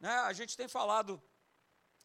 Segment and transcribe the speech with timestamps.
[0.00, 1.22] né, a gente tem falado,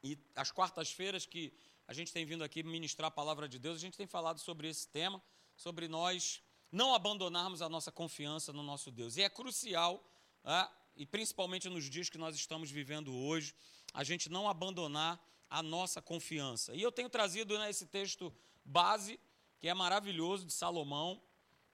[0.04, 1.54] e as quartas-feiras que
[1.88, 4.68] a gente tem vindo aqui ministrar a palavra de Deus, a gente tem falado sobre
[4.68, 5.24] esse tema,
[5.56, 9.16] sobre nós não abandonarmos a nossa confiança no nosso Deus.
[9.16, 10.04] E é crucial,
[10.44, 13.56] né, e principalmente nos dias que nós estamos vivendo hoje,
[13.94, 16.76] a gente não abandonar a nossa confiança.
[16.76, 19.18] E eu tenho trazido né, esse texto base,
[19.60, 21.22] que é maravilhoso, de Salomão,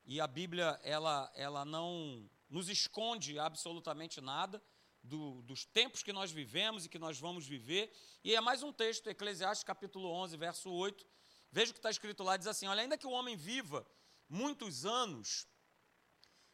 [0.06, 4.62] e a Bíblia ela, ela não nos esconde absolutamente nada
[5.04, 7.92] do, dos tempos que nós vivemos e que nós vamos viver.
[8.24, 11.06] E é mais um texto, Eclesiastes capítulo 11, verso 8.
[11.52, 13.86] Veja o que está escrito lá, diz assim, olha, ainda que o homem viva
[14.30, 15.46] muitos anos,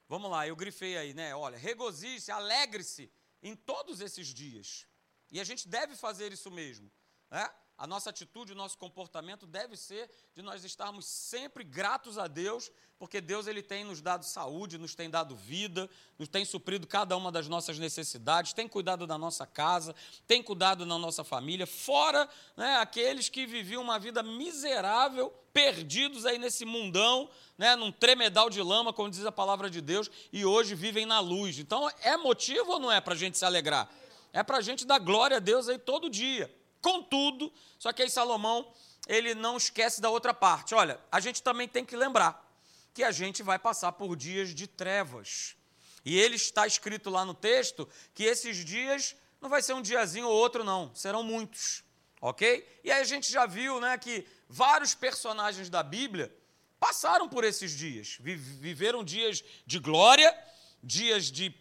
[0.08, 3.12] vamos lá, eu grifei aí, né, olha, regozije-se, alegre-se
[3.44, 4.88] em todos esses dias.
[5.30, 6.92] E a gente deve fazer isso mesmo.
[7.30, 7.48] Né?
[7.78, 12.72] A nossa atitude, o nosso comportamento deve ser de nós estarmos sempre gratos a Deus,
[12.98, 17.16] porque Deus ele tem nos dado saúde, nos tem dado vida, nos tem suprido cada
[17.16, 19.96] uma das nossas necessidades, tem cuidado da nossa casa,
[20.26, 26.40] tem cuidado da nossa família, fora né, aqueles que viviam uma vida miserável, perdidos aí
[26.40, 30.74] nesse mundão, né, num tremedal de lama, como diz a palavra de Deus, e hoje
[30.74, 31.60] vivem na luz.
[31.60, 33.88] Então, é motivo ou não é para a gente se alegrar?
[34.34, 36.52] É para a gente dar glória a Deus aí todo dia.
[36.82, 38.72] Contudo, só que aí Salomão,
[39.08, 40.76] ele não esquece da outra parte.
[40.76, 42.46] Olha, a gente também tem que lembrar
[42.94, 45.56] que a gente vai passar por dias de trevas.
[46.04, 50.28] E ele está escrito lá no texto que esses dias não vai ser um diazinho
[50.28, 51.84] ou outro, não, serão muitos.
[52.20, 52.68] Ok?
[52.84, 56.36] E aí a gente já viu né, que vários personagens da Bíblia
[56.80, 60.36] passaram por esses dias, viveram dias de glória,
[60.82, 61.54] dias de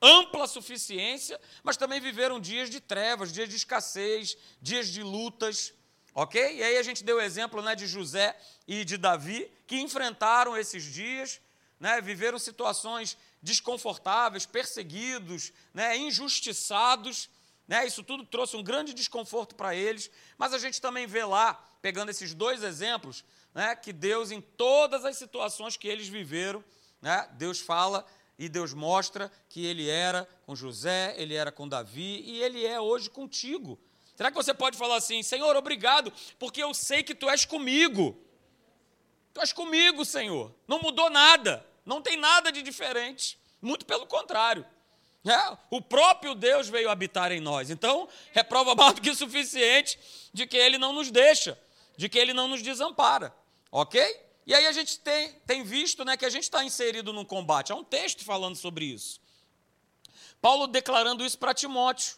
[0.00, 5.74] ampla suficiência, mas também viveram dias de trevas, dias de escassez, dias de lutas,
[6.14, 6.56] ok?
[6.56, 10.56] E aí a gente deu o exemplo né, de José e de Davi, que enfrentaram
[10.56, 11.40] esses dias,
[11.78, 17.28] né, viveram situações desconfortáveis, perseguidos, né, injustiçados,
[17.66, 21.54] né, isso tudo trouxe um grande desconforto para eles, mas a gente também vê lá,
[21.80, 26.64] pegando esses dois exemplos, né, que Deus, em todas as situações que eles viveram,
[27.00, 28.04] né, Deus fala
[28.40, 32.80] e Deus mostra que ele era com José, ele era com Davi e ele é
[32.80, 33.78] hoje contigo.
[34.16, 38.18] Será que você pode falar assim, Senhor, obrigado, porque eu sei que tu és comigo.
[39.34, 40.54] Tu és comigo, Senhor.
[40.66, 43.38] Não mudou nada, não tem nada de diferente.
[43.60, 44.64] Muito pelo contrário.
[45.22, 47.68] É, o próprio Deus veio habitar em nós.
[47.68, 50.00] Então, é prova mais do que suficiente
[50.32, 51.60] de que Ele não nos deixa,
[51.94, 53.34] de que Ele não nos desampara.
[53.70, 54.00] Ok?
[54.50, 57.70] E aí a gente tem, tem visto né, que a gente está inserido num combate.
[57.70, 59.20] Há um texto falando sobre isso.
[60.42, 62.16] Paulo declarando isso para Timóteo.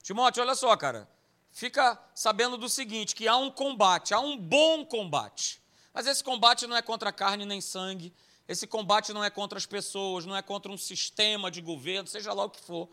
[0.00, 1.08] Timóteo, olha só, cara.
[1.50, 5.60] Fica sabendo do seguinte: que há um combate, há um bom combate.
[5.92, 8.14] Mas esse combate não é contra carne nem sangue.
[8.46, 12.32] Esse combate não é contra as pessoas, não é contra um sistema de governo, seja
[12.32, 12.88] lá o que for.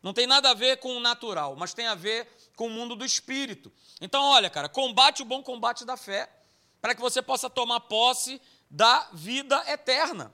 [0.00, 2.94] Não tem nada a ver com o natural, mas tem a ver com o mundo
[2.94, 3.72] do espírito.
[4.00, 6.37] Então, olha, cara, combate o bom combate da fé
[6.80, 8.40] para que você possa tomar posse
[8.70, 10.32] da vida eterna.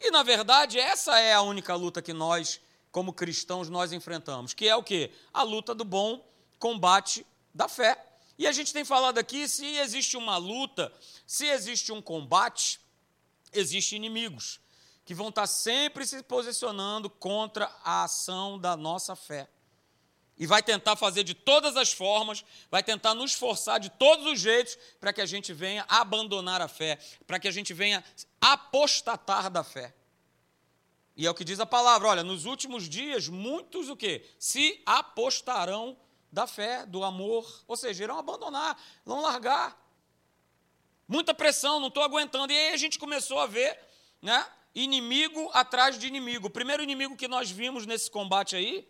[0.00, 2.60] E na verdade, essa é a única luta que nós,
[2.90, 5.12] como cristãos, nós enfrentamos, que é o quê?
[5.32, 6.24] A luta do bom
[6.58, 8.02] combate da fé.
[8.36, 10.92] E a gente tem falado aqui, se existe uma luta,
[11.26, 12.80] se existe um combate,
[13.52, 14.60] existem inimigos
[15.04, 19.48] que vão estar sempre se posicionando contra a ação da nossa fé
[20.36, 24.40] e vai tentar fazer de todas as formas, vai tentar nos forçar de todos os
[24.40, 28.02] jeitos para que a gente venha abandonar a fé, para que a gente venha
[28.40, 29.94] apostatar da fé.
[31.16, 34.28] E é o que diz a palavra, olha, nos últimos dias muitos o quê?
[34.38, 35.96] Se apostarão
[36.32, 39.80] da fé, do amor, ou seja, irão abandonar, vão largar.
[41.06, 42.52] Muita pressão, não estou aguentando.
[42.52, 43.78] E aí a gente começou a ver,
[44.20, 46.48] né, inimigo atrás de inimigo.
[46.48, 48.88] O primeiro inimigo que nós vimos nesse combate aí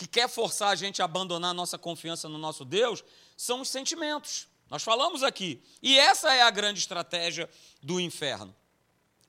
[0.00, 3.04] que quer forçar a gente a abandonar a nossa confiança no nosso Deus
[3.36, 4.48] são os sentimentos.
[4.70, 5.62] Nós falamos aqui.
[5.82, 7.50] E essa é a grande estratégia
[7.82, 8.56] do inferno.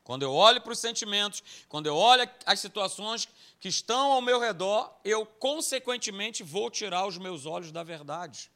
[0.01, 3.27] Quando eu olho para os sentimentos, quando eu olho as situações
[3.59, 8.49] que estão ao meu redor, eu consequentemente vou tirar os meus olhos da verdade.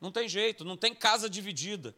[0.00, 1.94] Não tem jeito, não tem casa dividida.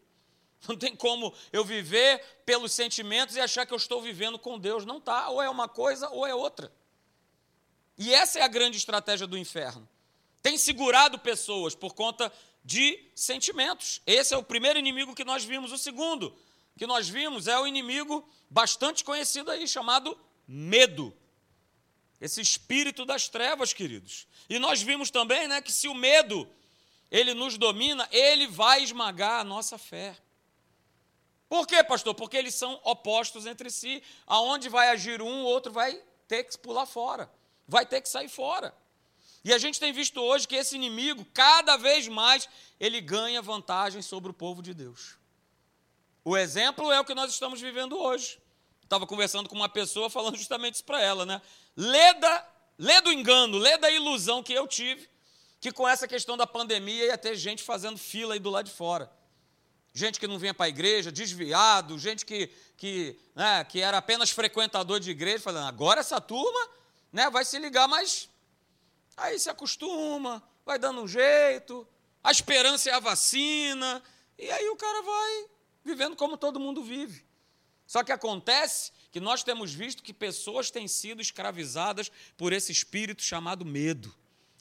[0.68, 4.84] Não tem como eu viver pelos sentimentos e achar que eu estou vivendo com Deus.
[4.84, 6.70] Não está, ou é uma coisa ou é outra.
[7.98, 9.88] E essa é a grande estratégia do inferno.
[10.42, 12.32] Tem segurado pessoas por conta
[12.64, 14.00] de sentimentos.
[14.06, 15.72] Esse é o primeiro inimigo que nós vimos.
[15.72, 16.36] O segundo
[16.76, 21.14] que nós vimos é o inimigo bastante conhecido aí, chamado medo.
[22.20, 24.26] Esse espírito das trevas, queridos.
[24.48, 26.48] E nós vimos também né, que se o medo
[27.10, 30.16] ele nos domina, ele vai esmagar a nossa fé.
[31.48, 32.14] Por quê, pastor?
[32.14, 34.02] Porque eles são opostos entre si.
[34.26, 37.30] Aonde vai agir um, o outro vai ter que pular fora
[37.70, 38.74] vai ter que sair fora.
[39.44, 44.02] E a gente tem visto hoje que esse inimigo, cada vez mais, ele ganha vantagem
[44.02, 45.16] sobre o povo de Deus.
[46.24, 48.38] O exemplo é o que nós estamos vivendo hoje.
[48.82, 51.40] Estava conversando com uma pessoa falando justamente isso para ela, né?
[51.76, 55.08] Lê, da, lê do engano, lê da ilusão que eu tive,
[55.60, 58.72] que com essa questão da pandemia ia ter gente fazendo fila aí do lado de
[58.72, 59.10] fora.
[59.94, 64.30] Gente que não vinha para a igreja, desviado, gente que, que, né, que era apenas
[64.30, 66.79] frequentador de igreja, falando, agora essa turma
[67.12, 68.28] né, vai se ligar, mas
[69.16, 71.86] aí se acostuma, vai dando um jeito,
[72.22, 74.02] a esperança é a vacina,
[74.38, 75.46] e aí o cara vai
[75.84, 77.24] vivendo como todo mundo vive.
[77.86, 83.22] Só que acontece que nós temos visto que pessoas têm sido escravizadas por esse espírito
[83.22, 84.14] chamado medo.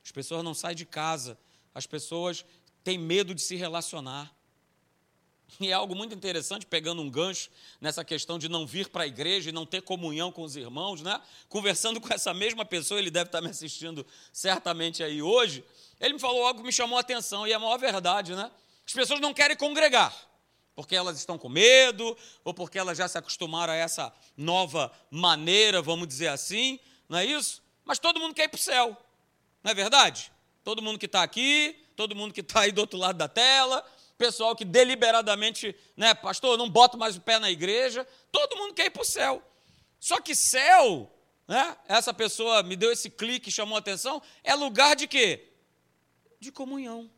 [0.04, 1.38] As pessoas não saem de casa,
[1.74, 2.44] as pessoas
[2.84, 4.36] têm medo de se relacionar.
[5.60, 7.50] E é algo muito interessante, pegando um gancho
[7.82, 11.02] nessa questão de não vir para a igreja e não ter comunhão com os irmãos,
[11.02, 11.20] né?
[11.48, 15.64] Conversando com essa mesma pessoa, ele deve estar me assistindo certamente aí hoje.
[16.00, 18.52] Ele me falou algo que me chamou a atenção, e é a maior verdade, né?
[18.86, 20.14] As pessoas não querem congregar,
[20.76, 25.82] porque elas estão com medo, ou porque elas já se acostumaram a essa nova maneira,
[25.82, 27.62] vamos dizer assim, não é isso?
[27.84, 28.98] Mas todo mundo quer ir para o céu,
[29.64, 30.32] não é verdade?
[30.64, 33.86] Todo mundo que está aqui, todo mundo que está aí do outro lado da tela,
[34.20, 38.88] pessoal que deliberadamente, né, pastor, não boto mais o pé na igreja, todo mundo quer
[38.88, 39.42] ir para o céu.
[39.98, 41.10] Só que céu,
[41.48, 45.54] né, essa pessoa me deu esse clique, chamou a atenção, é lugar de quê?
[46.38, 47.10] De comunhão.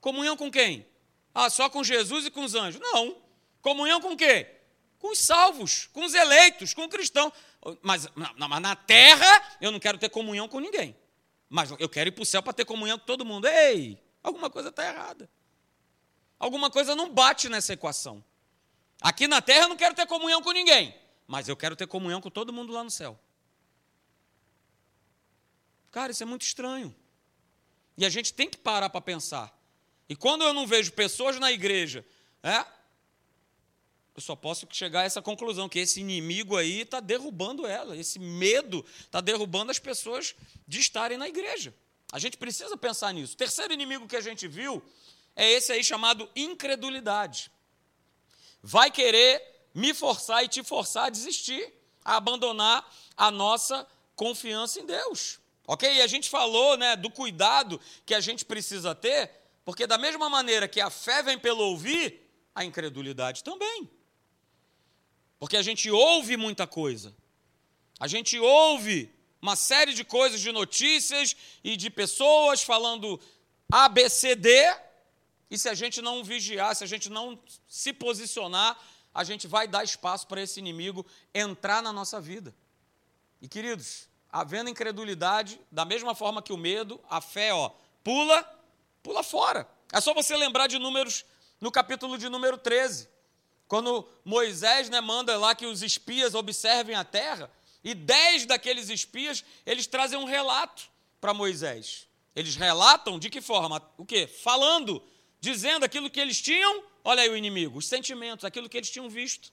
[0.00, 0.84] Comunhão com quem?
[1.32, 2.80] Ah, só com Jesus e com os anjos.
[2.80, 3.16] Não.
[3.62, 4.56] Comunhão com quê?
[4.98, 7.32] Com os salvos, com os eleitos, com o cristão.
[7.82, 10.96] Mas, mas na terra eu não quero ter comunhão com ninguém.
[11.48, 13.46] Mas eu quero ir para o céu para ter comunhão com todo mundo.
[13.46, 15.30] Ei, alguma coisa está errada.
[16.38, 18.22] Alguma coisa não bate nessa equação.
[19.00, 20.94] Aqui na terra eu não quero ter comunhão com ninguém,
[21.26, 23.18] mas eu quero ter comunhão com todo mundo lá no céu.
[25.90, 26.94] Cara, isso é muito estranho.
[27.96, 29.56] E a gente tem que parar para pensar.
[30.08, 32.04] E quando eu não vejo pessoas na igreja,
[32.42, 32.64] é,
[34.14, 38.18] eu só posso chegar a essa conclusão, que esse inimigo aí está derrubando ela, esse
[38.18, 40.34] medo está derrubando as pessoas
[40.66, 41.74] de estarem na igreja.
[42.10, 43.36] A gente precisa pensar nisso.
[43.36, 44.82] Terceiro inimigo que a gente viu
[45.38, 47.52] é esse aí chamado incredulidade.
[48.60, 49.40] Vai querer
[49.72, 51.72] me forçar e te forçar a desistir,
[52.04, 52.84] a abandonar
[53.16, 53.86] a nossa
[54.16, 55.38] confiança em Deus.
[55.64, 55.88] Ok?
[55.94, 59.30] E a gente falou né, do cuidado que a gente precisa ter,
[59.64, 62.20] porque da mesma maneira que a fé vem pelo ouvir,
[62.52, 63.88] a incredulidade também.
[65.38, 67.14] Porque a gente ouve muita coisa.
[68.00, 69.08] A gente ouve
[69.40, 73.20] uma série de coisas, de notícias e de pessoas falando
[73.70, 74.50] A, B, C, D,
[75.50, 78.78] e se a gente não vigiar, se a gente não se posicionar,
[79.14, 81.04] a gente vai dar espaço para esse inimigo
[81.34, 82.54] entrar na nossa vida.
[83.40, 87.70] E queridos, havendo incredulidade, da mesma forma que o medo, a fé, ó,
[88.04, 88.42] pula,
[89.02, 89.68] pula fora.
[89.92, 91.24] É só você lembrar de números
[91.60, 93.08] no capítulo de número 13,
[93.66, 97.50] quando Moisés né, manda lá que os espias observem a terra,
[97.82, 100.90] e dez daqueles espias, eles trazem um relato
[101.20, 102.06] para Moisés.
[102.34, 103.82] Eles relatam de que forma?
[103.96, 104.26] O quê?
[104.26, 105.02] Falando
[105.40, 109.08] dizendo aquilo que eles tinham, olha aí o inimigo, os sentimentos, aquilo que eles tinham
[109.08, 109.52] visto.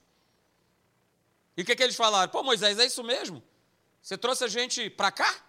[1.56, 2.30] E o que, que eles falaram?
[2.30, 3.42] Pô, Moisés, é isso mesmo?
[4.02, 5.42] Você trouxe a gente para cá?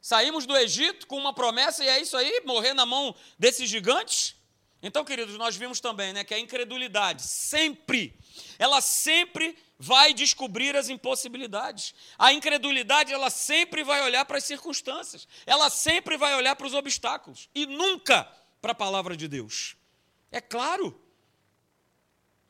[0.00, 4.34] Saímos do Egito com uma promessa e é isso aí, morrer na mão desses gigantes?
[4.82, 8.18] Então, queridos, nós vimos também né, que a incredulidade sempre,
[8.58, 11.94] ela sempre vai descobrir as impossibilidades.
[12.18, 16.72] A incredulidade, ela sempre vai olhar para as circunstâncias, ela sempre vai olhar para os
[16.72, 18.26] obstáculos e nunca
[18.60, 19.76] para a palavra de Deus.
[20.30, 21.00] É claro.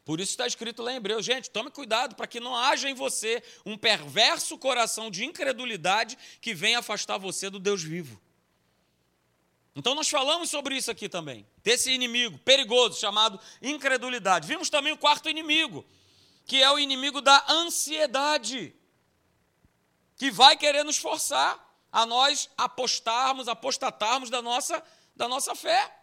[0.05, 1.25] Por isso está escrito lá em Hebreus.
[1.25, 6.53] Gente, tome cuidado para que não haja em você um perverso coração de incredulidade que
[6.55, 8.21] venha afastar você do Deus vivo.
[9.75, 14.49] Então nós falamos sobre isso aqui também, desse inimigo perigoso chamado incredulidade.
[14.49, 15.87] Vimos também o quarto inimigo,
[16.45, 18.75] que é o inimigo da ansiedade,
[20.17, 21.57] que vai querer nos forçar
[21.93, 24.83] a nós apostarmos, apostatarmos da nossa,
[25.15, 26.00] da nossa fé.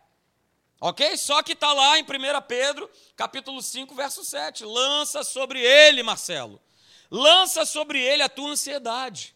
[0.80, 1.18] Ok?
[1.18, 2.06] Só que está lá em 1
[2.48, 4.64] Pedro, capítulo 5, verso 7.
[4.64, 6.62] Lança sobre ele, Marcelo.
[7.10, 9.36] Lança sobre ele a tua ansiedade.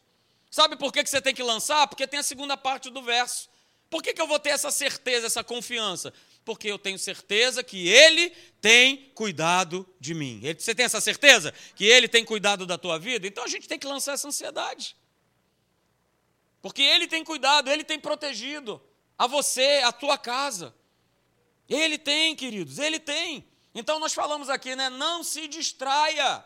[0.50, 1.88] Sabe por que você tem que lançar?
[1.88, 3.50] Porque tem a segunda parte do verso.
[3.90, 6.14] Por que, que eu vou ter essa certeza, essa confiança?
[6.46, 8.30] Porque eu tenho certeza que Ele
[8.60, 10.42] tem cuidado de mim.
[10.58, 11.54] Você tem essa certeza?
[11.76, 13.28] Que Ele tem cuidado da tua vida?
[13.28, 14.96] Então a gente tem que lançar essa ansiedade.
[16.62, 18.82] Porque Ele tem cuidado, Ele tem protegido
[19.18, 20.74] a você, a tua casa.
[21.72, 23.48] Ele tem, queridos, ele tem.
[23.74, 24.90] Então nós falamos aqui, né?
[24.90, 26.44] Não se distraia.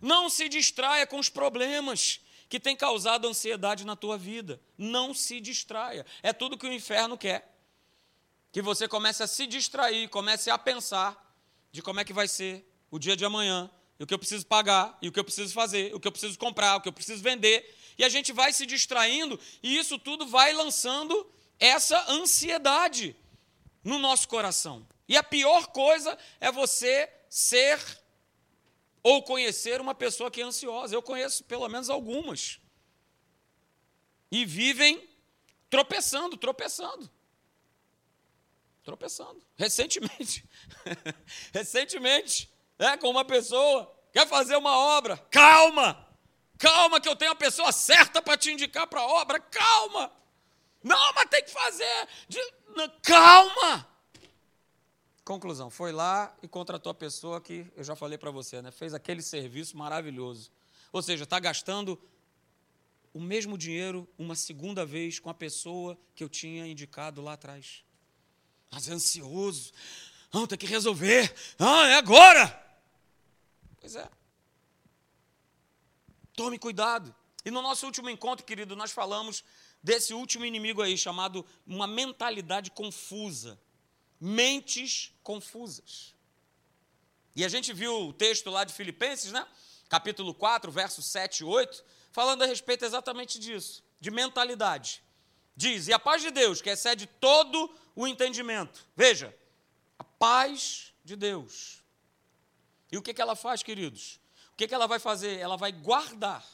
[0.00, 4.60] Não se distraia com os problemas que tem causado ansiedade na tua vida.
[4.76, 6.04] Não se distraia.
[6.22, 7.56] É tudo que o inferno quer.
[8.52, 11.34] Que você comece a se distrair, comece a pensar
[11.70, 14.46] de como é que vai ser o dia de amanhã, e o que eu preciso
[14.46, 16.92] pagar, e o que eu preciso fazer, o que eu preciso comprar, o que eu
[16.92, 17.74] preciso vender.
[17.96, 21.26] E a gente vai se distraindo, e isso tudo vai lançando
[21.58, 23.16] essa ansiedade
[23.82, 24.86] no nosso coração.
[25.08, 27.80] E a pior coisa é você ser
[29.02, 30.94] ou conhecer uma pessoa que é ansiosa.
[30.94, 32.60] Eu conheço pelo menos algumas.
[34.30, 35.08] E vivem
[35.68, 37.10] tropeçando, tropeçando.
[38.84, 39.42] Tropeçando.
[39.56, 40.44] Recentemente.
[41.52, 45.16] Recentemente, é, com uma pessoa, quer fazer uma obra.
[45.30, 46.08] Calma!
[46.58, 49.40] Calma, que eu tenho a pessoa certa para te indicar para a obra.
[49.40, 50.12] Calma!
[50.82, 52.08] Não, mas tem que fazer.
[53.02, 53.88] Calma!
[55.24, 58.70] Conclusão, foi lá e contratou a pessoa que eu já falei para você, né?
[58.72, 60.50] Fez aquele serviço maravilhoso.
[60.92, 61.98] Ou seja, está gastando
[63.14, 67.84] o mesmo dinheiro uma segunda vez com a pessoa que eu tinha indicado lá atrás.
[68.70, 69.72] Mas é ansioso.
[70.32, 71.32] Não, tem que resolver.
[71.58, 72.58] Ah, é agora.
[73.80, 74.08] Pois é.
[76.34, 77.14] Tome cuidado.
[77.44, 79.44] E no nosso último encontro, querido, nós falamos
[79.82, 83.58] desse último inimigo aí, chamado uma mentalidade confusa
[84.24, 86.14] mentes confusas.
[87.34, 89.44] E a gente viu o texto lá de Filipenses, né?
[89.88, 95.02] Capítulo 4, versos 7 e 8, falando a respeito exatamente disso, de mentalidade.
[95.56, 98.86] Diz: "E a paz de Deus, que excede todo o entendimento".
[98.94, 99.36] Veja,
[99.98, 101.82] a paz de Deus.
[102.92, 104.20] E o que, que ela faz, queridos?
[104.52, 105.36] O que, que ela vai fazer?
[105.38, 106.46] Ela vai guardar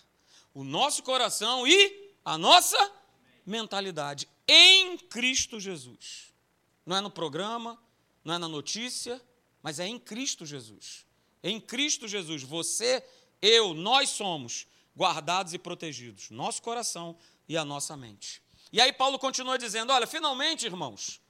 [0.54, 2.78] o nosso coração e a nossa
[3.49, 6.28] mentalidade em Cristo Jesus
[6.88, 7.78] não é no programa,
[8.25, 9.21] não é na notícia,
[9.62, 11.05] mas é em Cristo Jesus.
[11.43, 13.05] Em Cristo Jesus, você,
[13.43, 17.14] eu, nós somos guardados e protegidos, nosso coração
[17.47, 18.43] e a nossa mente.
[18.73, 21.21] E aí Paulo continua dizendo: olha, finalmente, irmãos,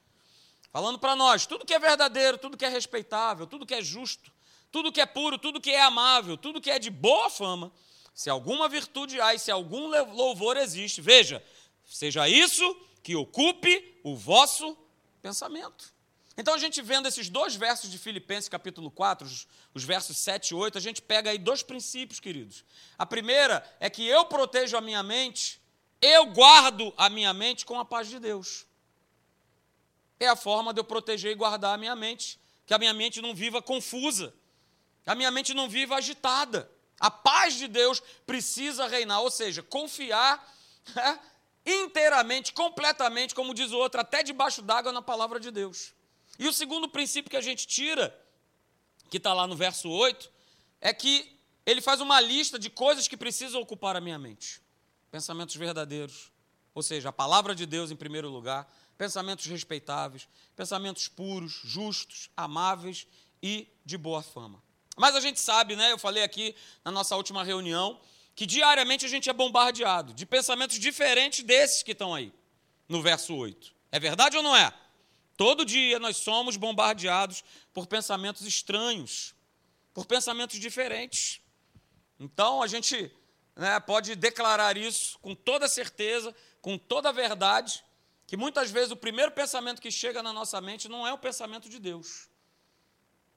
[0.70, 4.32] falando para nós, tudo que é verdadeiro, tudo que é respeitável, tudo que é justo,
[4.70, 7.72] tudo que é puro, tudo que é amável, tudo que é de boa fama,
[8.14, 11.44] se alguma virtude há e se algum louvor existe, veja,
[11.88, 12.64] seja isso
[13.02, 14.76] que ocupe o vosso
[15.22, 15.92] pensamento.
[16.36, 20.50] Então, a gente vendo esses dois versos de Filipenses, capítulo 4, os, os, versos 7
[20.50, 22.64] e 8, a gente pega aí dois princípios, queridos.
[22.96, 25.60] A primeira é que eu protejo a minha mente,
[26.00, 28.66] eu guardo a minha mente com a paz de Deus.
[30.20, 33.20] É a forma de eu proteger e guardar a minha mente, que a minha mente
[33.20, 34.32] não viva confusa,
[35.02, 36.70] que a minha mente não viva agitada.
[37.00, 40.54] A paz de Deus precisa reinar, ou seja, confiar
[40.94, 41.18] né,
[41.68, 45.92] inteiramente, completamente, como diz o outro, até debaixo d'água na palavra de Deus.
[46.38, 48.16] E o segundo princípio que a gente tira,
[49.10, 50.30] que está lá no verso 8,
[50.80, 54.62] é que ele faz uma lista de coisas que precisam ocupar a minha mente.
[55.10, 56.30] Pensamentos verdadeiros,
[56.74, 63.06] ou seja, a palavra de Deus em primeiro lugar, pensamentos respeitáveis, pensamentos puros, justos, amáveis
[63.42, 64.62] e de boa fama.
[64.96, 65.92] Mas a gente sabe, né?
[65.92, 68.00] Eu falei aqui na nossa última reunião
[68.38, 72.32] que diariamente a gente é bombardeado de pensamentos diferentes desses que estão aí,
[72.88, 73.74] no verso 8.
[73.90, 74.72] É verdade ou não é?
[75.36, 77.42] Todo dia nós somos bombardeados
[77.74, 79.34] por pensamentos estranhos,
[79.92, 81.40] por pensamentos diferentes.
[82.16, 83.10] Então a gente
[83.56, 87.82] né, pode declarar isso com toda certeza, com toda verdade,
[88.24, 91.68] que muitas vezes o primeiro pensamento que chega na nossa mente não é o pensamento
[91.68, 92.27] de Deus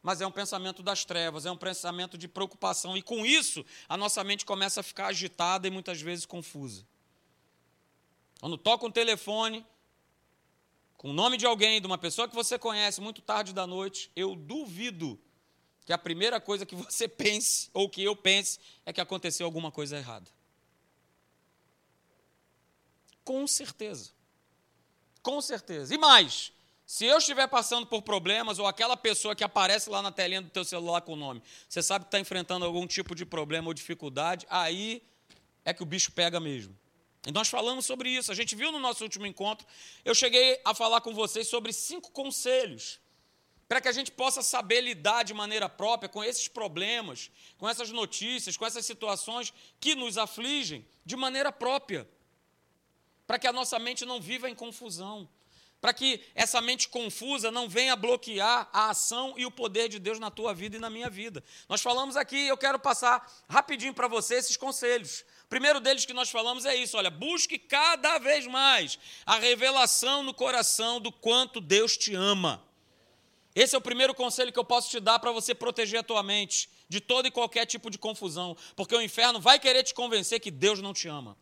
[0.01, 3.95] mas é um pensamento das trevas, é um pensamento de preocupação, e com isso a
[3.95, 6.85] nossa mente começa a ficar agitada e muitas vezes confusa.
[8.39, 9.65] Quando toca um telefone,
[10.97, 14.11] com o nome de alguém, de uma pessoa que você conhece, muito tarde da noite,
[14.15, 15.19] eu duvido
[15.85, 19.71] que a primeira coisa que você pense, ou que eu pense, é que aconteceu alguma
[19.71, 20.29] coisa errada.
[23.23, 24.11] Com certeza.
[25.21, 25.93] Com certeza.
[25.93, 26.51] E mais,
[26.91, 30.49] se eu estiver passando por problemas, ou aquela pessoa que aparece lá na telinha do
[30.49, 33.73] teu celular com o nome, você sabe que está enfrentando algum tipo de problema ou
[33.73, 35.01] dificuldade, aí
[35.63, 36.77] é que o bicho pega mesmo.
[37.25, 38.29] E nós falamos sobre isso.
[38.29, 39.65] A gente viu no nosso último encontro,
[40.03, 42.99] eu cheguei a falar com vocês sobre cinco conselhos
[43.69, 47.89] para que a gente possa saber lidar de maneira própria com esses problemas, com essas
[47.89, 52.05] notícias, com essas situações que nos afligem de maneira própria.
[53.25, 55.29] Para que a nossa mente não viva em confusão
[55.81, 60.19] para que essa mente confusa não venha bloquear a ação e o poder de Deus
[60.19, 61.43] na tua vida e na minha vida.
[61.67, 65.25] Nós falamos aqui, eu quero passar rapidinho para você esses conselhos.
[65.43, 70.21] O primeiro deles que nós falamos é isso: olha, busque cada vez mais a revelação
[70.21, 72.63] no coração do quanto Deus te ama.
[73.55, 76.21] Esse é o primeiro conselho que eu posso te dar para você proteger a tua
[76.21, 80.39] mente de todo e qualquer tipo de confusão, porque o inferno vai querer te convencer
[80.39, 81.35] que Deus não te ama.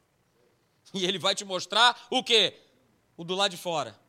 [0.93, 2.57] E ele vai te mostrar o quê?
[3.17, 3.99] O do lado de fora.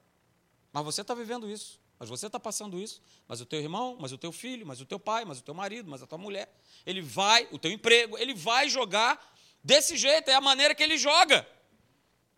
[0.72, 4.12] Mas você está vivendo isso, mas você está passando isso, mas o teu irmão, mas
[4.12, 6.52] o teu filho, mas o teu pai, mas o teu marido, mas a tua mulher.
[6.86, 9.20] Ele vai, o teu emprego, ele vai jogar
[9.62, 11.46] desse jeito, é a maneira que ele joga.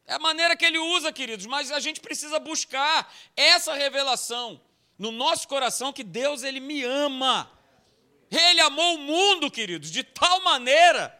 [0.04, 4.60] É a maneira que ele usa, queridos, mas a gente precisa buscar essa revelação
[4.98, 7.50] no nosso coração que Deus ele me ama.
[8.30, 11.16] Ele amou o mundo, queridos, de tal maneira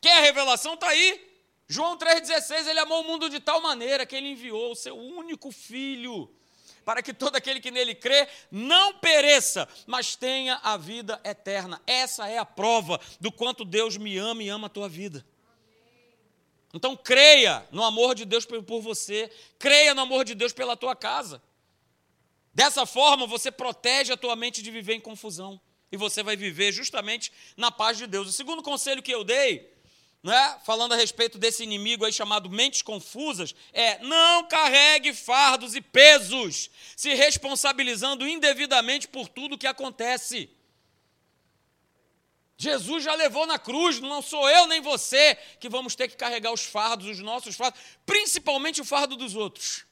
[0.00, 1.29] que a revelação está aí.
[1.72, 5.52] João 3,16, ele amou o mundo de tal maneira que ele enviou o seu único
[5.52, 6.28] filho,
[6.84, 11.80] para que todo aquele que nele crê não pereça, mas tenha a vida eterna.
[11.86, 15.24] Essa é a prova do quanto Deus me ama e ama a tua vida.
[16.74, 20.96] Então creia no amor de Deus por você, creia no amor de Deus pela tua
[20.96, 21.40] casa.
[22.52, 25.60] Dessa forma, você protege a tua mente de viver em confusão.
[25.92, 28.28] E você vai viver justamente na paz de Deus.
[28.28, 29.79] O segundo conselho que eu dei,
[30.22, 35.80] né, falando a respeito desse inimigo aí chamado mentes confusas, é não carregue fardos e
[35.80, 40.50] pesos, se responsabilizando indevidamente por tudo que acontece.
[42.56, 46.52] Jesus já levou na cruz, não sou eu nem você que vamos ter que carregar
[46.52, 49.86] os fardos, os nossos fardos, principalmente o fardo dos outros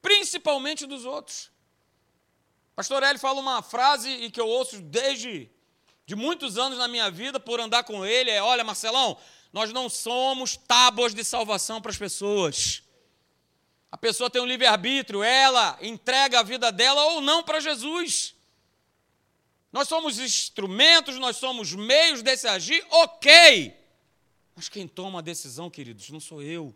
[0.00, 1.50] principalmente dos outros.
[2.74, 5.50] Pastor Eli fala uma frase e que eu ouço desde
[6.10, 9.16] de muitos anos na minha vida por andar com ele, é, olha, Marcelão,
[9.52, 12.82] nós não somos tábuas de salvação para as pessoas.
[13.92, 18.34] A pessoa tem um livre-arbítrio, ela entrega a vida dela ou não para Jesus.
[19.72, 23.72] Nós somos instrumentos, nós somos meios desse agir, ok.
[24.56, 26.74] Mas quem toma a decisão, queridos, não sou eu.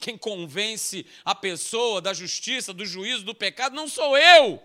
[0.00, 4.60] Quem convence a pessoa da justiça, do juízo, do pecado, não sou eu.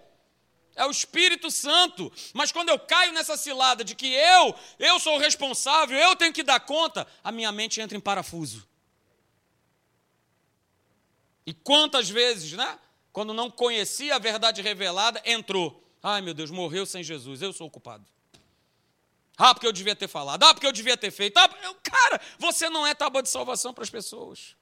[0.76, 2.12] É o Espírito Santo.
[2.34, 6.34] Mas quando eu caio nessa cilada de que eu, eu sou o responsável, eu tenho
[6.34, 8.68] que dar conta, a minha mente entra em parafuso.
[11.46, 12.80] E quantas vezes, né?
[13.12, 15.84] Quando não conhecia a verdade revelada, entrou.
[16.02, 18.06] Ai meu Deus, morreu sem Jesus, eu sou o culpado.
[19.38, 20.44] Ah, porque eu devia ter falado.
[20.44, 21.38] Ah, porque eu devia ter feito.
[21.38, 21.50] Ah,
[21.82, 24.56] cara, você não é tábua de salvação para as pessoas.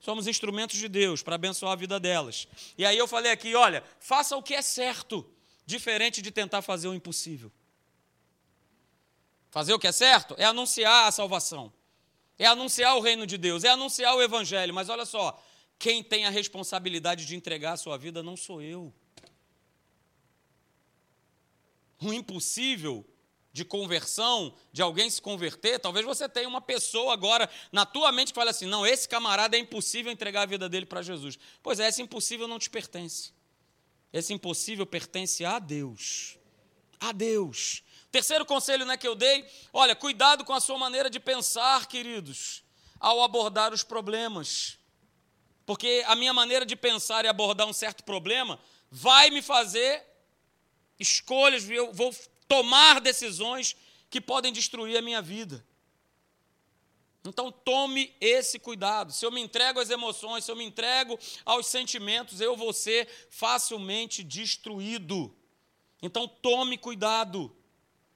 [0.00, 2.48] Somos instrumentos de Deus para abençoar a vida delas.
[2.76, 5.28] E aí eu falei aqui: olha, faça o que é certo,
[5.72, 7.50] diferente de tentar fazer o impossível.
[9.50, 11.72] Fazer o que é certo é anunciar a salvação,
[12.38, 14.72] é anunciar o reino de Deus, é anunciar o evangelho.
[14.72, 15.42] Mas olha só,
[15.78, 18.92] quem tem a responsabilidade de entregar a sua vida não sou eu.
[22.00, 23.06] O impossível
[23.52, 28.32] de conversão, de alguém se converter, talvez você tenha uma pessoa agora na tua mente
[28.32, 31.38] que fale assim: não, esse camarada é impossível entregar a vida dele para Jesus.
[31.62, 33.32] Pois é, esse impossível não te pertence.
[34.12, 36.38] Esse impossível pertence a Deus.
[37.00, 37.82] A Deus.
[38.10, 42.62] Terceiro conselho né, que eu dei: olha, cuidado com a sua maneira de pensar, queridos,
[43.00, 44.78] ao abordar os problemas.
[45.64, 50.04] Porque a minha maneira de pensar e abordar um certo problema vai me fazer
[50.98, 52.14] escolhas, eu vou
[52.46, 53.74] tomar decisões
[54.10, 55.64] que podem destruir a minha vida.
[57.24, 59.12] Então tome esse cuidado.
[59.12, 63.08] Se eu me entrego às emoções, se eu me entrego aos sentimentos, eu vou ser
[63.30, 65.34] facilmente destruído.
[66.02, 67.54] Então tome cuidado.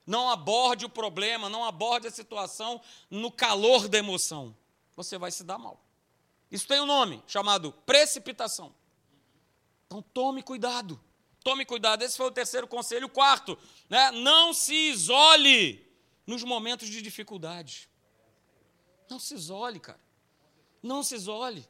[0.05, 4.57] Não aborde o problema, não aborde a situação no calor da emoção.
[4.97, 5.85] Você vai se dar mal.
[6.51, 8.75] Isso tem um nome chamado precipitação.
[9.87, 11.01] Então tome cuidado.
[11.45, 13.07] Tome cuidado, esse foi o terceiro conselho.
[13.07, 13.57] O quarto,
[13.89, 14.11] né?
[14.11, 15.87] não se isole
[16.27, 17.89] nos momentos de dificuldade.
[19.09, 20.01] Não se isole, cara.
[20.83, 21.67] Não se isole.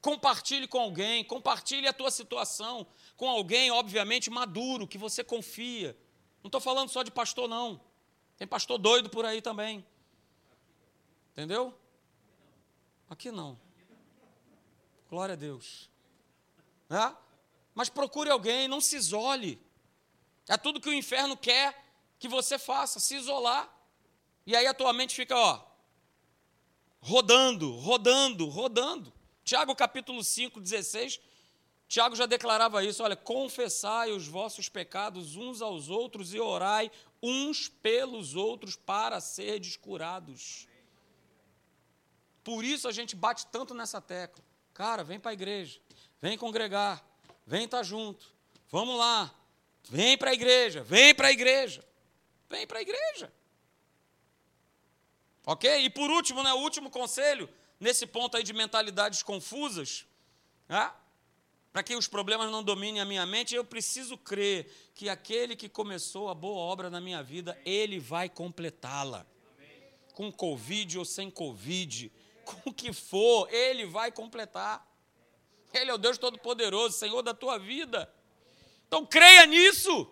[0.00, 5.96] Compartilhe com alguém, compartilhe a tua situação com alguém, obviamente, maduro, que você confia.
[6.42, 7.80] Não estou falando só de pastor, não.
[8.36, 9.84] Tem pastor doido por aí também.
[11.32, 11.74] Entendeu?
[13.08, 13.58] Aqui não.
[15.08, 15.90] Glória a Deus.
[16.90, 17.16] É?
[17.74, 19.60] Mas procure alguém, não se isole.
[20.48, 21.82] É tudo que o inferno quer
[22.18, 23.72] que você faça, se isolar.
[24.46, 25.64] E aí a tua mente fica, ó,
[27.04, 29.12] rodando, rodando, rodando.
[29.44, 31.20] Tiago capítulo 5, 16,
[31.86, 36.90] Tiago já declarava isso, olha, confessai os vossos pecados uns aos outros e orai
[37.22, 40.66] uns pelos outros para serdes curados.
[42.42, 44.42] Por isso a gente bate tanto nessa tecla.
[44.72, 45.78] Cara, vem para a igreja,
[46.22, 47.04] vem congregar,
[47.46, 48.32] vem estar tá junto.
[48.70, 49.32] Vamos lá.
[49.90, 51.84] Vem para a igreja, vem para a igreja.
[52.48, 53.30] Vem para a igreja.
[55.46, 55.84] Ok?
[55.84, 60.06] E por último, né, o último conselho, nesse ponto aí de mentalidades confusas,
[60.68, 60.90] né,
[61.72, 65.68] para que os problemas não dominem a minha mente, eu preciso crer que aquele que
[65.68, 69.26] começou a boa obra na minha vida, ele vai completá-la.
[70.14, 72.12] Com Covid ou sem Covid,
[72.46, 74.88] com o que for, ele vai completar.
[75.72, 78.08] Ele é o Deus Todo-Poderoso, Senhor da tua vida.
[78.86, 80.08] Então creia nisso.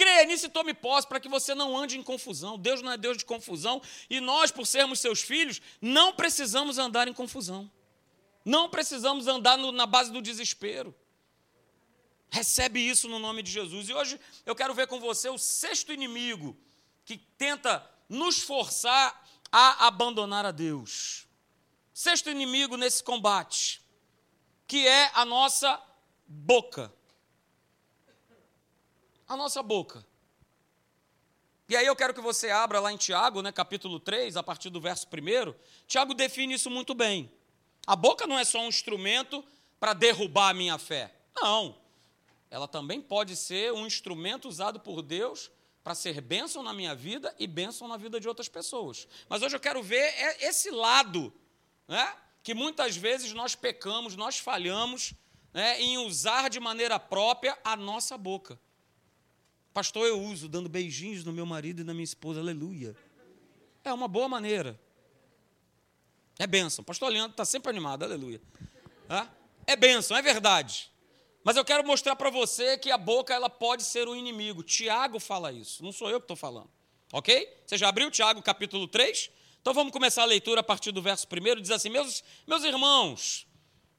[0.00, 2.58] Creia nisso e tome posse para que você não ande em confusão.
[2.58, 7.06] Deus não é Deus de confusão e nós, por sermos seus filhos, não precisamos andar
[7.06, 7.70] em confusão.
[8.42, 10.94] Não precisamos andar no, na base do desespero.
[12.30, 13.90] Recebe isso no nome de Jesus.
[13.90, 16.56] E hoje eu quero ver com você o sexto inimigo
[17.04, 21.26] que tenta nos forçar a abandonar a Deus.
[21.92, 23.82] Sexto inimigo nesse combate,
[24.66, 25.78] que é a nossa
[26.26, 26.90] boca.
[29.30, 30.04] A nossa boca.
[31.68, 34.70] E aí eu quero que você abra lá em Tiago, né, capítulo 3, a partir
[34.70, 35.54] do verso 1.
[35.86, 37.30] Tiago define isso muito bem.
[37.86, 39.44] A boca não é só um instrumento
[39.78, 41.14] para derrubar a minha fé.
[41.40, 41.78] Não.
[42.50, 45.48] Ela também pode ser um instrumento usado por Deus
[45.84, 49.06] para ser bênção na minha vida e bênção na vida de outras pessoas.
[49.28, 51.32] Mas hoje eu quero ver é esse lado,
[51.86, 55.14] né, que muitas vezes nós pecamos, nós falhamos
[55.54, 58.58] né, em usar de maneira própria a nossa boca.
[59.72, 62.96] Pastor, eu uso dando beijinhos no meu marido e na minha esposa, aleluia.
[63.84, 64.78] É uma boa maneira.
[66.38, 66.82] É bênção.
[66.82, 68.40] Pastor Leandro está sempre animado, aleluia.
[69.66, 70.90] É bênção, é verdade.
[71.42, 74.62] Mas eu quero mostrar para você que a boca ela pode ser um inimigo.
[74.62, 76.70] Tiago fala isso, não sou eu que estou falando.
[77.12, 77.48] Ok?
[77.66, 79.30] Você já abriu Tiago capítulo 3?
[79.60, 81.60] Então vamos começar a leitura a partir do verso 1.
[81.60, 83.46] Diz assim: meus, meus irmãos,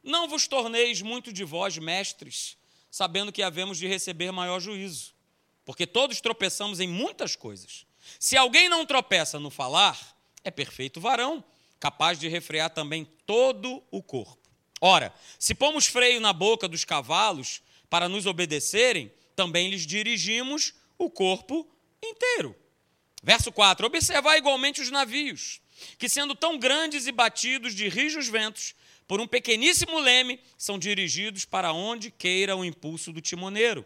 [0.03, 2.57] não vos torneis muito de vós mestres,
[2.89, 5.11] sabendo que havemos de receber maior juízo.
[5.65, 7.86] Porque todos tropeçamos em muitas coisas.
[8.19, 11.43] Se alguém não tropeça no falar, é perfeito varão
[11.82, 14.39] capaz de refrear também todo o corpo.
[14.80, 21.10] Ora, se pomos freio na boca dos cavalos para nos obedecerem, também lhes dirigimos o
[21.10, 21.67] corpo
[22.04, 22.56] inteiro.
[23.24, 25.60] Verso 4: Observar igualmente os navios,
[25.97, 28.76] que sendo tão grandes e batidos de rijos ventos,
[29.08, 33.86] por um pequeníssimo leme, são dirigidos para onde queira o impulso do timoneiro.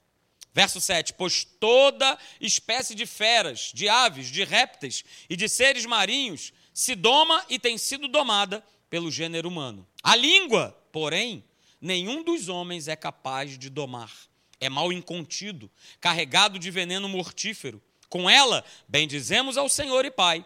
[0.53, 6.53] Verso 7: Pois toda espécie de feras, de aves, de répteis e de seres marinhos
[6.73, 9.87] se doma e tem sido domada pelo gênero humano.
[10.03, 11.43] A língua, porém,
[11.79, 14.11] nenhum dos homens é capaz de domar.
[14.59, 17.81] É mal incontido, carregado de veneno mortífero.
[18.09, 20.45] Com ela, bendizemos ao Senhor e Pai.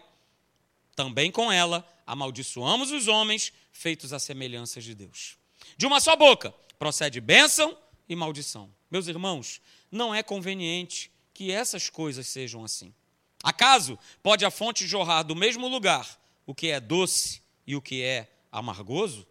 [0.94, 5.36] Também com ela, amaldiçoamos os homens, feitos à semelhança de Deus.
[5.76, 7.76] De uma só boca procede bênção
[8.08, 8.72] e maldição.
[8.90, 9.60] Meus irmãos,
[9.90, 12.94] não é conveniente que essas coisas sejam assim.
[13.42, 18.02] Acaso pode a fonte jorrar do mesmo lugar o que é doce e o que
[18.02, 19.26] é amargoso?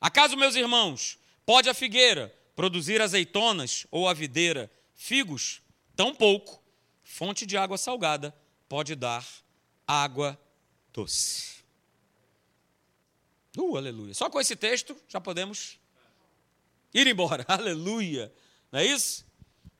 [0.00, 5.62] Acaso, meus irmãos, pode a figueira produzir azeitonas ou a videira figos?
[5.96, 6.62] Tampouco,
[7.02, 8.34] fonte de água salgada
[8.68, 9.26] pode dar
[9.86, 10.38] água
[10.92, 11.54] doce.
[13.56, 14.14] Uh, aleluia.
[14.14, 15.78] Só com esse texto já podemos
[16.92, 17.44] ir embora.
[17.48, 18.32] Aleluia.
[18.72, 19.24] Não é isso?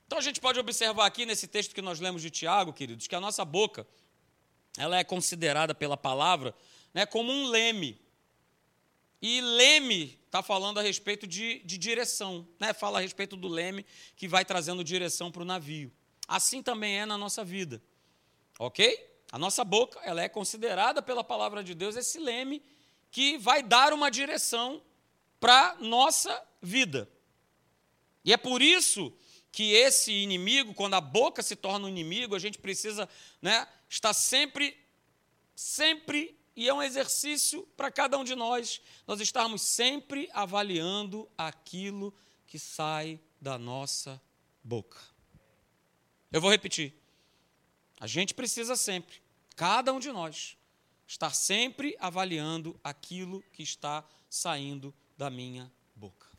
[0.06, 3.14] Então a gente pode observar aqui nesse texto que nós lemos de Tiago, queridos, que
[3.14, 3.86] a nossa boca
[4.76, 6.54] ela é considerada pela palavra
[6.92, 8.00] né, como um leme.
[9.20, 12.74] E leme está falando a respeito de, de direção, né?
[12.74, 13.86] fala a respeito do leme
[14.16, 15.90] que vai trazendo direção para o navio.
[16.28, 17.82] Assim também é na nossa vida,
[18.58, 19.12] ok?
[19.32, 22.62] A nossa boca ela é considerada pela palavra de Deus esse leme
[23.10, 24.82] que vai dar uma direção
[25.40, 27.08] para nossa vida.
[28.24, 29.12] E é por isso
[29.54, 33.08] que esse inimigo, quando a boca se torna um inimigo, a gente precisa
[33.40, 34.76] né, estar sempre,
[35.54, 42.12] sempre e é um exercício para cada um de nós, nós estarmos sempre avaliando aquilo
[42.48, 44.20] que sai da nossa
[44.60, 44.98] boca.
[46.32, 46.92] Eu vou repetir.
[48.00, 49.22] A gente precisa sempre,
[49.54, 50.58] cada um de nós,
[51.06, 56.33] estar sempre avaliando aquilo que está saindo da minha boca.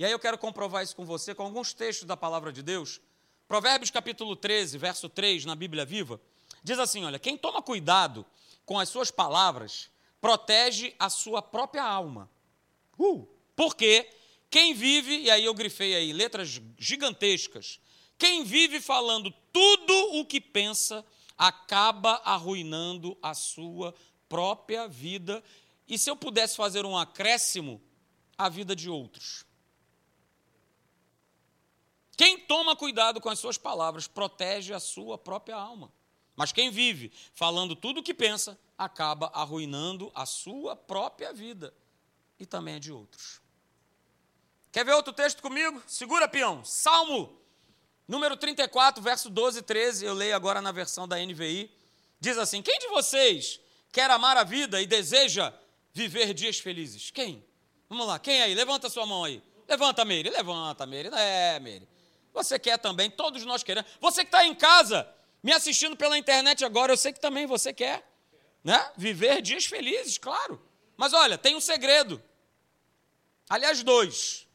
[0.00, 3.02] E aí eu quero comprovar isso com você com alguns textos da palavra de Deus.
[3.46, 6.18] Provérbios capítulo 13, verso 3, na Bíblia Viva,
[6.64, 8.24] diz assim: Olha, quem toma cuidado
[8.64, 12.30] com as suas palavras, protege a sua própria alma.
[12.98, 14.08] Uh, porque
[14.48, 17.78] Quem vive, e aí eu grifei aí, letras gigantescas,
[18.16, 21.04] quem vive falando tudo o que pensa,
[21.36, 23.94] acaba arruinando a sua
[24.30, 25.44] própria vida.
[25.86, 27.82] E se eu pudesse fazer um acréscimo,
[28.38, 29.44] a vida de outros.
[32.20, 35.90] Quem toma cuidado com as suas palavras protege a sua própria alma.
[36.36, 41.72] Mas quem vive falando tudo o que pensa, acaba arruinando a sua própria vida
[42.38, 43.40] e também a de outros.
[44.70, 45.82] Quer ver outro texto comigo?
[45.86, 46.62] Segura, peão.
[46.62, 47.40] Salmo
[48.06, 50.04] número 34, verso 12 e 13.
[50.04, 51.74] Eu leio agora na versão da NVI.
[52.20, 53.58] Diz assim: Quem de vocês
[53.90, 55.54] quer amar a vida e deseja
[55.90, 57.10] viver dias felizes?
[57.10, 57.42] Quem?
[57.88, 58.52] Vamos lá, quem aí?
[58.54, 59.42] Levanta sua mão aí.
[59.66, 61.08] Levanta, Meire, levanta, Meire.
[61.14, 61.88] É, Meire.
[62.32, 63.90] Você quer também, todos nós queremos.
[64.00, 65.08] Você que está em casa,
[65.42, 68.08] me assistindo pela internet agora, eu sei que também você quer.
[68.62, 68.92] Né?
[68.96, 70.60] Viver dias felizes, claro.
[70.96, 72.22] Mas olha, tem um segredo.
[73.48, 74.46] Aliás, dois.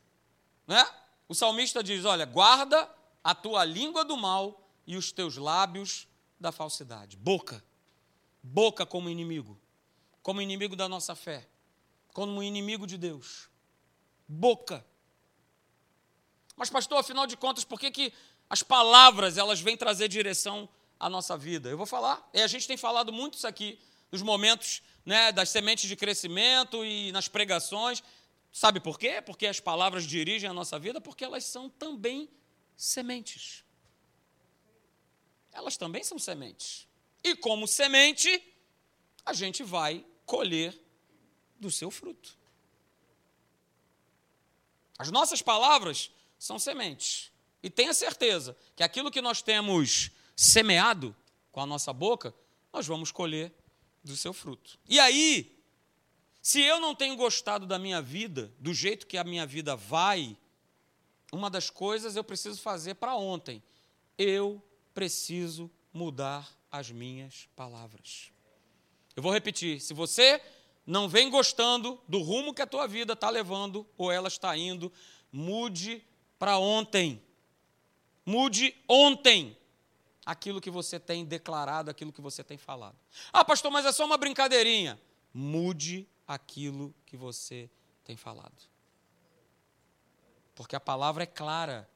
[0.67, 0.85] Né?
[1.27, 2.89] O salmista diz: Olha, guarda
[3.23, 6.07] a tua língua do mal e os teus lábios
[6.39, 7.17] da falsidade.
[7.17, 7.63] Boca.
[8.41, 9.59] Boca como inimigo.
[10.21, 11.47] Como inimigo da nossa fé
[12.15, 13.49] como inimigo de Deus.
[14.25, 14.85] Boca.
[16.55, 18.13] Mas, pastor, afinal de contas, por que, que
[18.49, 21.69] as palavras elas vêm trazer direção à nossa vida?
[21.69, 22.27] Eu vou falar.
[22.33, 23.77] E a gente tem falado muito isso aqui
[24.11, 28.01] nos momentos né, das sementes de crescimento e nas pregações.
[28.51, 29.21] Sabe por quê?
[29.21, 32.29] Porque as palavras dirigem a nossa vida, porque elas são também
[32.77, 33.63] sementes.
[35.51, 36.87] Elas também são sementes.
[37.23, 38.41] E como semente,
[39.25, 40.79] a gente vai colher
[41.59, 42.37] do seu fruto.
[44.97, 46.11] As nossas palavras
[46.45, 47.31] são sementes.
[47.63, 51.15] E tenha certeza que aquilo que nós temos semeado
[51.51, 52.35] com a nossa boca,
[52.71, 53.51] nós vamos colher
[54.03, 54.77] do seu fruto.
[54.87, 55.57] E aí,
[56.41, 60.37] se eu não tenho gostado da minha vida, do jeito que a minha vida vai,
[61.31, 63.63] uma das coisas eu preciso fazer para ontem.
[64.15, 68.31] Eu preciso mudar as minhas palavras.
[69.15, 70.39] Eu vou repetir: se você
[70.85, 74.93] não vem gostando do rumo que a tua vida está levando ou ela está indo,
[75.31, 76.05] mude
[76.37, 77.21] para ontem.
[78.25, 79.57] Mude ontem
[80.25, 82.97] aquilo que você tem declarado, aquilo que você tem falado.
[83.31, 84.99] Ah, pastor, mas é só uma brincadeirinha.
[85.33, 87.69] Mude aquilo que você
[88.03, 88.63] tem falado.
[90.55, 91.87] Porque a palavra é clara.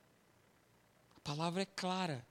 [1.18, 2.26] A palavra é clara.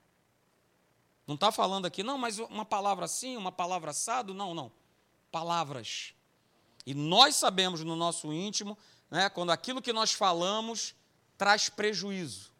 [1.27, 4.71] Não está falando aqui, não, mas uma palavra assim, uma palavra assado, não, não.
[5.31, 6.13] Palavras.
[6.85, 8.77] E nós sabemos no nosso íntimo,
[9.11, 10.95] né, quando aquilo que nós falamos
[11.39, 12.51] traz prejuízo,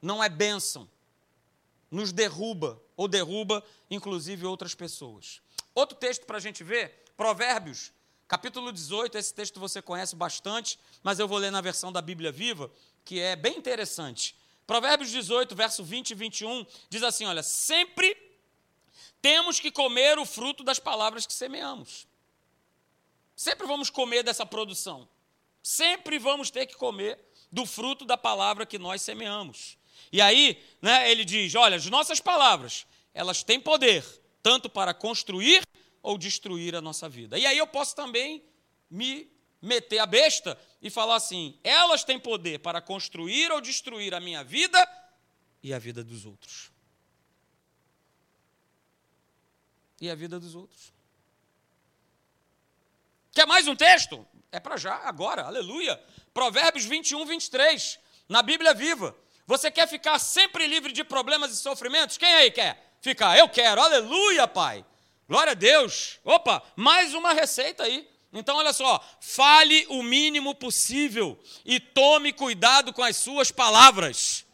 [0.00, 0.90] não é bênção,
[1.90, 5.42] nos derruba, ou derruba, inclusive, outras pessoas.
[5.74, 7.92] Outro texto para a gente ver, Provérbios,
[8.26, 12.32] capítulo 18, esse texto você conhece bastante, mas eu vou ler na versão da Bíblia
[12.32, 12.72] Viva,
[13.04, 14.34] que é bem interessante.
[14.66, 18.16] Provérbios 18, verso 20 e 21, diz assim: Olha, sempre
[19.20, 22.06] temos que comer o fruto das palavras que semeamos.
[23.36, 25.06] Sempre vamos comer dessa produção.
[25.62, 29.78] Sempre vamos ter que comer do fruto da palavra que nós semeamos.
[30.12, 34.04] E aí, né, ele diz: olha, as nossas palavras, elas têm poder
[34.42, 35.66] tanto para construir
[36.02, 37.38] ou destruir a nossa vida.
[37.38, 38.44] E aí eu posso também
[38.90, 39.28] me
[39.60, 44.44] meter a besta e falar assim: elas têm poder para construir ou destruir a minha
[44.44, 44.78] vida
[45.62, 46.70] e a vida dos outros.
[50.00, 50.92] E a vida dos outros.
[53.32, 54.26] Quer mais um texto?
[54.52, 56.00] É para já, agora, aleluia.
[56.36, 59.16] Provérbios 21, 23, na Bíblia Viva.
[59.46, 62.18] Você quer ficar sempre livre de problemas e sofrimentos?
[62.18, 63.38] Quem aí quer ficar?
[63.38, 64.84] Eu quero, aleluia, Pai.
[65.26, 66.20] Glória a Deus.
[66.22, 68.06] Opa, mais uma receita aí.
[68.34, 74.44] Então, olha só, fale o mínimo possível e tome cuidado com as suas palavras.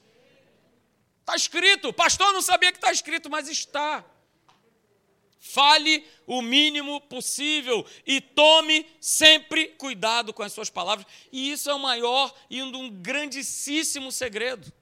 [1.18, 4.04] Está escrito, pastor não sabia que está escrito, mas está.
[5.44, 11.04] Fale o mínimo possível e tome sempre cuidado com as suas palavras.
[11.32, 14.72] E isso é o maior e um grandíssimo segredo.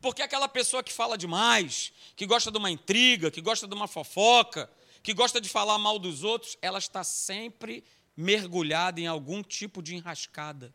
[0.00, 3.88] Porque aquela pessoa que fala demais, que gosta de uma intriga, que gosta de uma
[3.88, 4.70] fofoca,
[5.02, 7.82] que gosta de falar mal dos outros, ela está sempre
[8.16, 10.72] mergulhada em algum tipo de enrascada.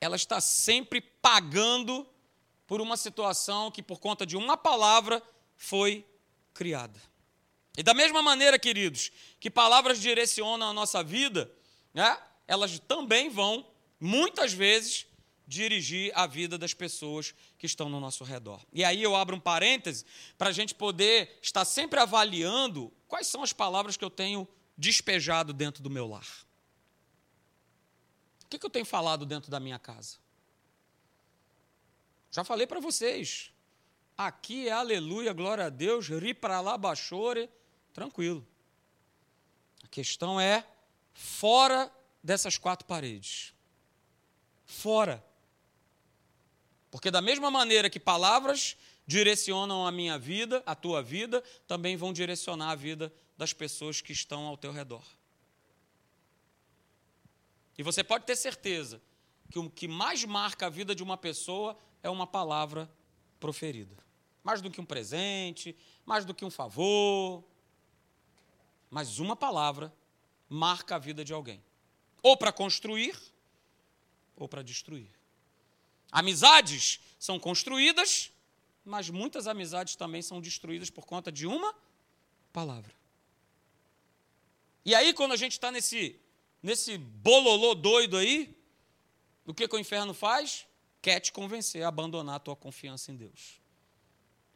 [0.00, 2.06] Ela está sempre pagando
[2.68, 5.20] por uma situação que, por conta de uma palavra,
[5.56, 6.06] foi
[6.54, 7.11] criada.
[7.76, 11.50] E da mesma maneira, queridos, que palavras direcionam a nossa vida,
[11.94, 13.66] né, elas também vão,
[13.98, 15.06] muitas vezes,
[15.46, 18.64] dirigir a vida das pessoas que estão no nosso redor.
[18.72, 20.04] E aí eu abro um parêntese
[20.36, 25.52] para a gente poder estar sempre avaliando quais são as palavras que eu tenho despejado
[25.52, 26.26] dentro do meu lar.
[28.48, 30.18] que, que eu tenho falado dentro da minha casa?
[32.30, 33.50] Já falei para vocês.
[34.16, 37.48] Aqui é aleluia, glória a Deus, ri para lá, baixore,
[37.92, 38.46] tranquilo.
[39.82, 40.66] A questão é
[41.12, 43.52] fora dessas quatro paredes.
[44.64, 45.24] Fora.
[46.90, 48.76] Porque da mesma maneira que palavras
[49.06, 54.12] direcionam a minha vida, a tua vida, também vão direcionar a vida das pessoas que
[54.12, 55.04] estão ao teu redor.
[57.76, 59.00] E você pode ter certeza
[59.50, 62.90] que o que mais marca a vida de uma pessoa é uma palavra
[63.40, 63.96] proferida.
[64.42, 67.44] Mais do que um presente, mais do que um favor.
[68.92, 69.90] Mas uma palavra
[70.50, 71.64] marca a vida de alguém.
[72.22, 73.18] Ou para construir,
[74.36, 75.08] ou para destruir.
[76.10, 78.30] Amizades são construídas,
[78.84, 81.74] mas muitas amizades também são destruídas por conta de uma
[82.52, 82.94] palavra.
[84.84, 86.20] E aí, quando a gente está nesse
[86.62, 88.54] nesse bololô doido aí,
[89.46, 90.66] o que, que o inferno faz?
[91.00, 93.61] Quer te convencer a abandonar a tua confiança em Deus.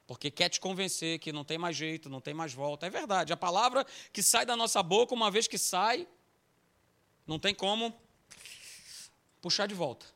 [0.07, 2.87] Porque quer te convencer que não tem mais jeito, não tem mais volta.
[2.87, 3.33] É verdade.
[3.33, 6.07] A palavra que sai da nossa boca, uma vez que sai,
[7.27, 7.93] não tem como
[9.43, 10.07] puxar de volta.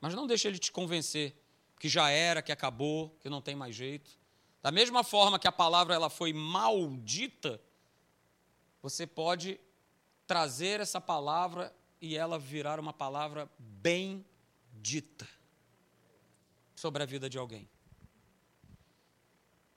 [0.00, 1.36] Mas não deixe ele te convencer
[1.78, 4.10] que já era, que acabou, que não tem mais jeito.
[4.62, 7.60] Da mesma forma que a palavra ela foi maldita,
[8.80, 9.60] você pode
[10.26, 14.24] trazer essa palavra e ela virar uma palavra bem
[14.72, 15.26] dita
[16.76, 17.68] sobre a vida de alguém.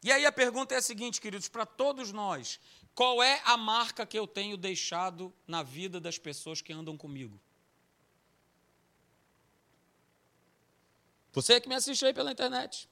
[0.03, 2.59] E aí a pergunta é a seguinte, queridos, para todos nós:
[2.93, 7.41] qual é a marca que eu tenho deixado na vida das pessoas que andam comigo?
[11.31, 12.89] Você que me assiste aí pela internet.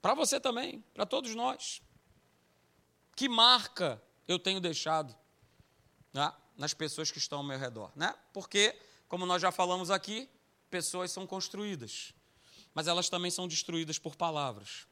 [0.00, 1.80] Para você também, para todos nós.
[3.14, 5.14] Que marca eu tenho deixado
[6.12, 7.92] né, nas pessoas que estão ao meu redor.
[7.94, 8.12] Né?
[8.32, 8.76] Porque,
[9.08, 10.28] como nós já falamos aqui,
[10.70, 12.14] pessoas são construídas,
[12.74, 14.86] mas elas também são destruídas por palavras.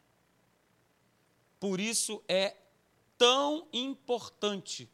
[1.59, 2.57] Por isso é
[3.19, 4.89] tão importante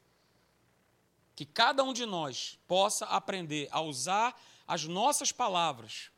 [1.35, 6.11] que cada um de nós possa aprender a usar as nossas palavras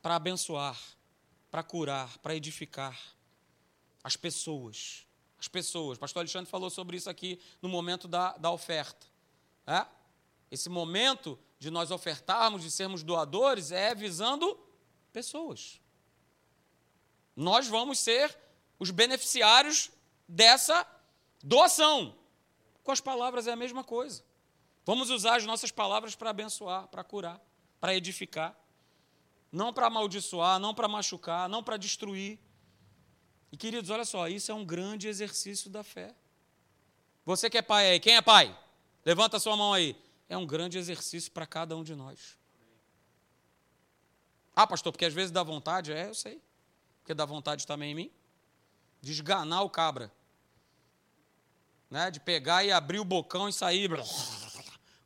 [0.00, 0.78] para abençoar,
[1.50, 2.98] para curar, para edificar
[4.02, 5.06] as pessoas.
[5.38, 5.98] As pessoas.
[5.98, 9.06] O pastor Alexandre falou sobre isso aqui no momento da, da oferta.
[9.66, 9.86] É?
[10.50, 14.58] Esse momento de nós ofertarmos, de sermos doadores, é visando
[15.10, 15.80] pessoas.
[17.36, 18.36] Nós vamos ser
[18.78, 19.90] os beneficiários
[20.26, 20.86] dessa
[21.42, 22.16] doação.
[22.82, 24.24] Com as palavras é a mesma coisa.
[24.84, 27.40] Vamos usar as nossas palavras para abençoar, para curar,
[27.80, 28.56] para edificar.
[29.52, 32.38] Não para amaldiçoar, não para machucar, não para destruir.
[33.52, 36.14] E queridos, olha só, isso é um grande exercício da fé.
[37.24, 38.56] Você que é pai aí, quem é pai?
[39.04, 39.96] Levanta sua mão aí.
[40.28, 42.39] É um grande exercício para cada um de nós.
[44.60, 45.90] Ah, pastor, porque às vezes dá vontade.
[45.90, 46.38] É, eu sei.
[46.98, 48.10] Porque dá vontade também em mim.
[49.00, 50.12] De esganar o cabra.
[51.88, 52.10] Né?
[52.10, 53.90] De pegar e abrir o bocão e sair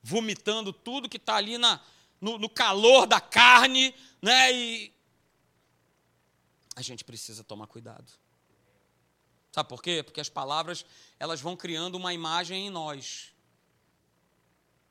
[0.02, 1.80] vomitando tudo que está ali na,
[2.20, 3.94] no, no, calor da carne.
[4.20, 4.52] Né?
[4.52, 4.92] E
[6.74, 8.10] a gente precisa tomar cuidado.
[9.52, 10.02] Sabe por quê?
[10.02, 10.84] Porque as palavras
[11.16, 13.32] elas vão criando uma imagem em nós.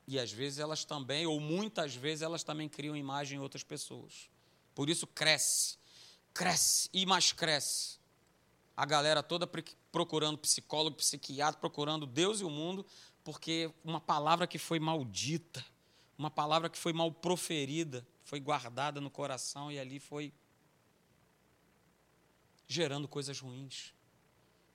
[0.08, 4.32] E às vezes elas também, ou muitas vezes elas também criam imagem em outras pessoas.
[4.74, 5.76] Por isso cresce,
[6.32, 7.98] cresce e mais cresce.
[8.76, 9.48] A galera toda
[9.92, 12.84] procurando psicólogo, psiquiatra, procurando Deus e o mundo,
[13.22, 15.64] porque uma palavra que foi maldita,
[16.18, 20.32] uma palavra que foi mal proferida, foi guardada no coração e ali foi
[22.66, 23.92] gerando coisas ruins.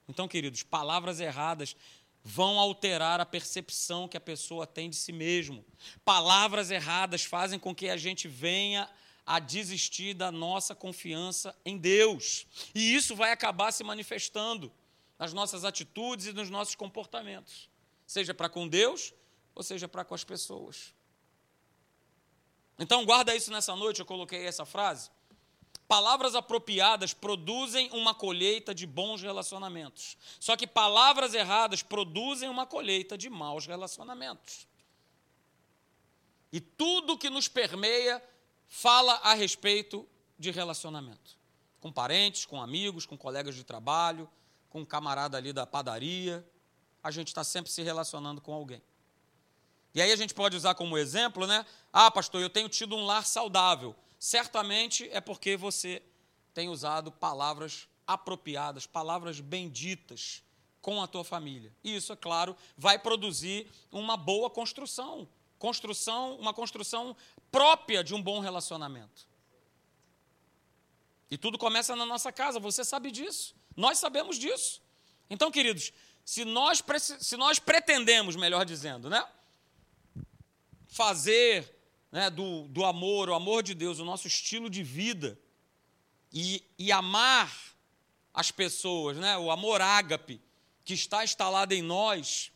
[0.07, 1.75] Então, queridos, palavras erradas
[2.23, 5.65] vão alterar a percepção que a pessoa tem de si mesmo.
[6.03, 8.89] Palavras erradas fazem com que a gente venha
[9.29, 12.47] a desistir da nossa confiança em Deus.
[12.73, 14.71] E isso vai acabar se manifestando
[15.19, 17.69] nas nossas atitudes e nos nossos comportamentos,
[18.07, 19.13] seja para com Deus
[19.53, 20.95] ou seja para com as pessoas.
[22.79, 25.11] Então, guarda isso nessa noite, eu coloquei essa frase.
[25.87, 30.17] Palavras apropriadas produzem uma colheita de bons relacionamentos.
[30.39, 34.67] Só que palavras erradas produzem uma colheita de maus relacionamentos.
[36.51, 38.23] E tudo que nos permeia
[38.69, 40.07] fala a respeito
[40.37, 41.37] de relacionamento.
[41.81, 44.29] Com parentes, com amigos, com colegas de trabalho,
[44.69, 46.45] com um camarada ali da padaria.
[47.03, 48.81] A gente está sempre se relacionando com alguém.
[49.93, 51.65] E aí a gente pode usar como exemplo, né?
[51.91, 56.03] Ah, pastor, eu tenho tido um lar saudável certamente é porque você
[56.53, 60.43] tem usado palavras apropriadas, palavras benditas
[60.81, 61.73] com a tua família.
[61.83, 65.27] E isso, é claro, vai produzir uma boa construção
[65.59, 67.15] construção, uma construção
[67.51, 69.27] própria de um bom relacionamento.
[71.29, 73.55] E tudo começa na nossa casa, você sabe disso.
[73.75, 74.81] Nós sabemos disso.
[75.29, 75.93] Então, queridos,
[76.25, 76.83] se nós,
[77.19, 79.23] se nós pretendemos, melhor dizendo, né,
[80.87, 81.75] fazer
[82.11, 85.39] né, do, do amor, o amor de Deus, o nosso estilo de vida,
[86.33, 87.51] e, e amar
[88.33, 90.41] as pessoas, né, o amor ágape,
[90.83, 92.51] que está instalado em nós,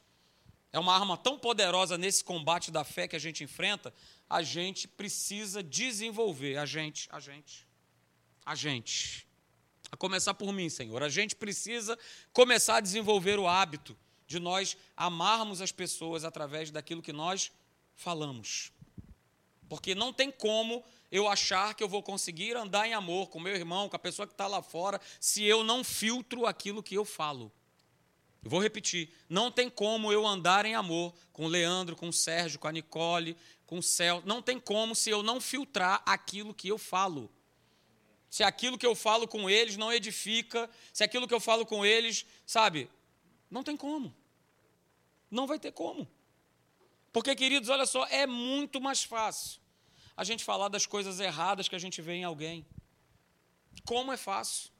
[0.73, 3.93] é uma arma tão poderosa nesse combate da fé que a gente enfrenta,
[4.27, 7.67] a gente precisa desenvolver, a gente, a gente,
[8.43, 9.27] a gente.
[9.91, 11.03] A começar por mim, Senhor.
[11.03, 11.97] A gente precisa
[12.33, 13.95] começar a desenvolver o hábito
[14.25, 17.51] de nós amarmos as pessoas através daquilo que nós
[17.95, 18.71] falamos.
[19.69, 23.55] Porque não tem como eu achar que eu vou conseguir andar em amor com meu
[23.55, 27.05] irmão, com a pessoa que está lá fora, se eu não filtro aquilo que eu
[27.05, 27.51] falo.
[28.43, 32.13] Eu vou repetir: não tem como eu andar em amor com o Leandro, com o
[32.13, 34.21] Sérgio, com a Nicole, com o Céu.
[34.25, 37.31] Não tem como se eu não filtrar aquilo que eu falo
[38.33, 41.85] se aquilo que eu falo com eles não edifica, se aquilo que eu falo com
[41.85, 42.89] eles, sabe,
[43.47, 44.11] não tem como.
[45.29, 46.09] Não vai ter como.
[47.11, 49.61] Porque, queridos, olha só, é muito mais fácil
[50.17, 52.65] a gente falar das coisas erradas que a gente vê em alguém.
[53.85, 54.71] Como é fácil.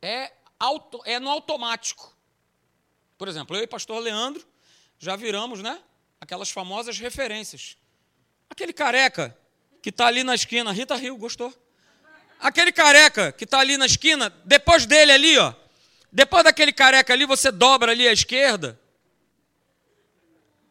[0.00, 0.32] É,
[0.62, 2.16] auto, é no automático.
[3.18, 4.46] Por exemplo, eu e o pastor Leandro
[4.96, 5.82] já viramos, né?
[6.20, 7.76] Aquelas famosas referências.
[8.48, 9.36] Aquele careca
[9.82, 10.70] que está ali na esquina.
[10.70, 11.52] Rita riu, gostou.
[12.38, 15.52] Aquele careca que está ali na esquina, depois dele ali, ó.
[16.12, 18.78] Depois daquele careca ali, você dobra ali à esquerda.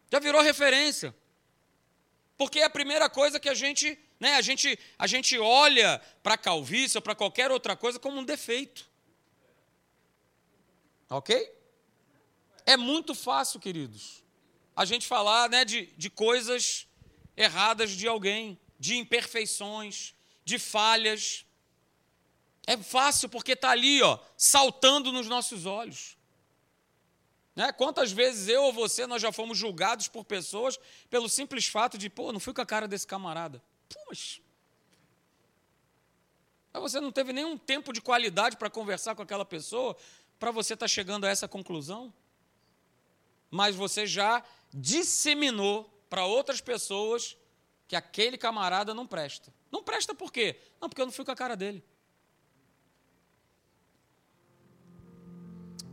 [0.10, 1.14] Já virou referência.
[2.38, 6.36] Porque é a primeira coisa que a gente, né, a gente, a gente olha para
[6.36, 8.91] a calvície ou para qualquer outra coisa como um defeito.
[11.12, 11.54] Ok?
[12.66, 14.24] É muito fácil, queridos,
[14.74, 16.88] a gente falar né, de, de coisas
[17.36, 21.46] erradas de alguém de imperfeições, de falhas.
[22.66, 26.18] É fácil porque está ali, ó, saltando nos nossos olhos.
[27.54, 27.74] Né?
[27.74, 32.10] Quantas vezes eu ou você nós já fomos julgados por pessoas pelo simples fato de,
[32.10, 33.62] pô, não fui com a cara desse camarada.
[34.08, 34.42] Puxa.
[36.72, 39.98] Mas você não teve nenhum tempo de qualidade para conversar com aquela pessoa
[40.42, 42.12] para você estar tá chegando a essa conclusão?
[43.52, 47.38] Mas você já disseminou para outras pessoas
[47.88, 49.54] que aquele camarada não presta.
[49.72, 50.60] Não presta por quê?
[50.82, 51.86] Não, porque eu não fui com a cara dele.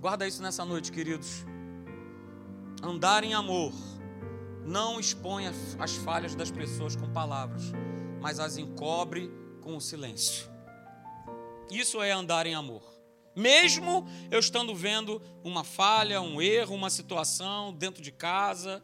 [0.01, 1.45] Guarda isso nessa noite, queridos.
[2.83, 3.75] Andar em amor
[4.65, 7.65] não expõe as falhas das pessoas com palavras,
[8.19, 9.31] mas as encobre
[9.61, 10.51] com o silêncio.
[11.71, 12.98] Isso é andar em amor.
[13.39, 18.83] Mesmo eu estando vendo uma falha, um erro, uma situação dentro de casa,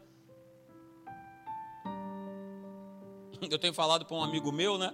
[3.41, 4.93] eu tenho falado para um amigo meu, né?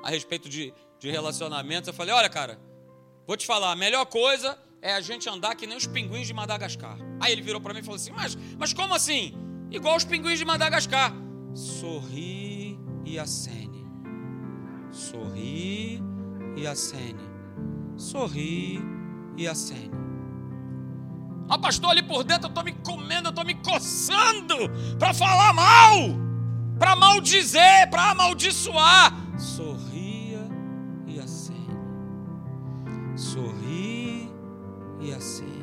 [0.00, 1.88] A respeito de, de relacionamentos.
[1.88, 2.60] Eu falei: olha, cara,
[3.26, 6.32] vou te falar, a melhor coisa é a gente andar que nem os pinguins de
[6.32, 6.96] Madagascar.
[7.20, 9.34] Aí ele virou para mim e falou assim: mas, mas como assim?
[9.72, 11.12] Igual os pinguins de Madagascar.
[11.52, 13.84] Sorri e acene.
[14.92, 16.00] Sorri
[16.56, 17.28] e acene.
[17.96, 18.99] Sorri
[19.36, 19.90] e acene.
[21.48, 24.56] Ah, pastor, ali por dentro eu estou me comendo, eu estou me coçando
[24.98, 26.30] para falar mal
[26.80, 29.12] para maldizer, para amaldiçoar.
[29.38, 30.40] Sorria
[31.06, 31.76] e acene.
[33.14, 34.32] Sorri
[34.98, 35.60] e acene.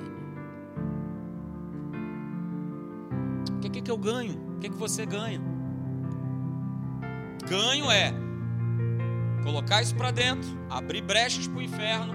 [3.52, 4.38] O que, que, que eu ganho?
[4.56, 5.42] O que, que você ganha?
[7.50, 8.14] Ganho é
[9.44, 12.14] colocar isso para dentro, abrir brechas para o inferno,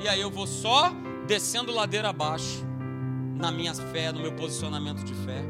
[0.00, 0.92] e aí eu vou só
[1.26, 2.64] descendo ladeira abaixo
[3.36, 5.42] na minha fé, no meu posicionamento de fé.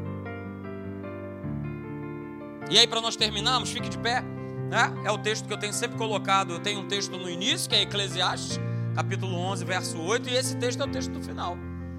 [2.69, 4.21] E aí, para nós terminarmos, fique de pé.
[4.21, 4.93] Né?
[5.05, 6.53] É o texto que eu tenho sempre colocado.
[6.53, 8.59] Eu tenho um texto no início, que é Eclesiastes,
[8.95, 10.29] capítulo 11, verso 8.
[10.29, 11.57] E esse texto é o texto do final.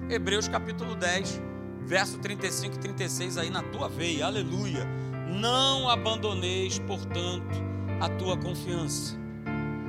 [0.09, 1.41] Hebreus, capítulo 10,
[1.81, 4.25] verso 35 e 36, aí na tua veia.
[4.25, 4.85] Aleluia.
[5.27, 7.55] Não abandoneis, portanto,
[8.01, 9.17] a tua confiança.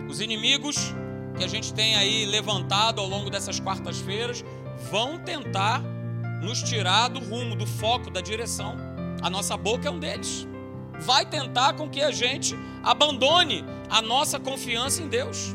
[0.09, 0.95] Os inimigos
[1.37, 4.45] que a gente tem aí levantado ao longo dessas quartas-feiras
[4.91, 5.83] vão tentar
[6.43, 8.77] nos tirar do rumo, do foco, da direção.
[9.23, 10.47] A nossa boca é um deles
[11.01, 15.55] vai tentar com que a gente abandone a nossa confiança em Deus.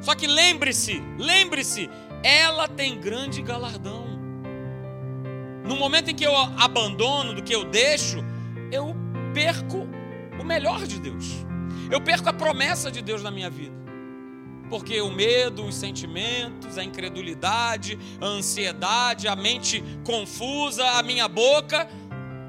[0.00, 1.90] Só que lembre-se, lembre-se,
[2.22, 4.06] ela tem grande galardão.
[5.64, 8.24] No momento em que eu abandono, do que eu deixo,
[8.70, 8.94] eu
[9.34, 9.86] perco
[10.40, 11.44] o melhor de Deus.
[11.90, 13.76] Eu perco a promessa de Deus na minha vida.
[14.68, 21.88] Porque o medo, os sentimentos, a incredulidade, a ansiedade, a mente confusa, a minha boca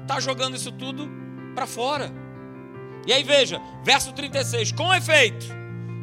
[0.02, 1.08] está jogando isso tudo
[1.54, 2.12] para fora.
[3.06, 5.46] E aí veja, verso 36, com efeito,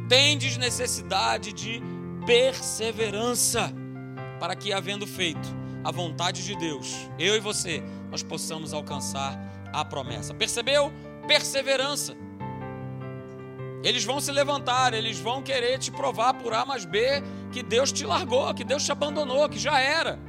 [0.09, 1.82] tendes necessidade de
[2.26, 3.72] perseverança,
[4.39, 9.39] para que havendo feito a vontade de Deus, eu e você, nós possamos alcançar
[9.72, 10.34] a promessa.
[10.34, 10.91] Percebeu?
[11.28, 12.15] Perseverança.
[13.84, 17.21] Eles vão se levantar, eles vão querer te provar por A mais B
[17.51, 20.19] que Deus te largou, que Deus te abandonou, que já era.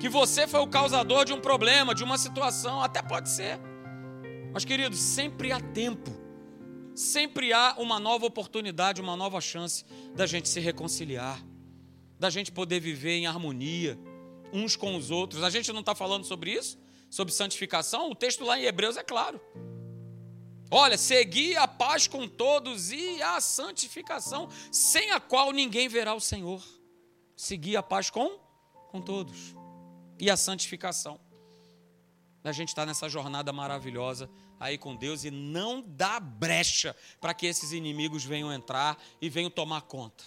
[0.00, 3.58] Que você foi o causador de um problema, de uma situação, até pode ser.
[4.52, 6.10] Mas, queridos, sempre há tempo.
[6.94, 11.42] Sempre há uma nova oportunidade, uma nova chance da gente se reconciliar,
[12.18, 13.98] da gente poder viver em harmonia
[14.52, 15.42] uns com os outros.
[15.42, 16.78] A gente não está falando sobre isso?
[17.10, 18.10] Sobre santificação?
[18.10, 19.40] O texto lá em Hebreus é claro.
[20.70, 26.20] Olha, segui a paz com todos e a santificação, sem a qual ninguém verá o
[26.20, 26.62] Senhor.
[27.36, 28.38] Seguir a paz com,
[28.90, 29.54] com todos.
[30.18, 31.20] E a santificação.
[32.42, 37.46] A gente está nessa jornada maravilhosa aí com Deus e não dá brecha para que
[37.46, 40.24] esses inimigos venham entrar e venham tomar conta.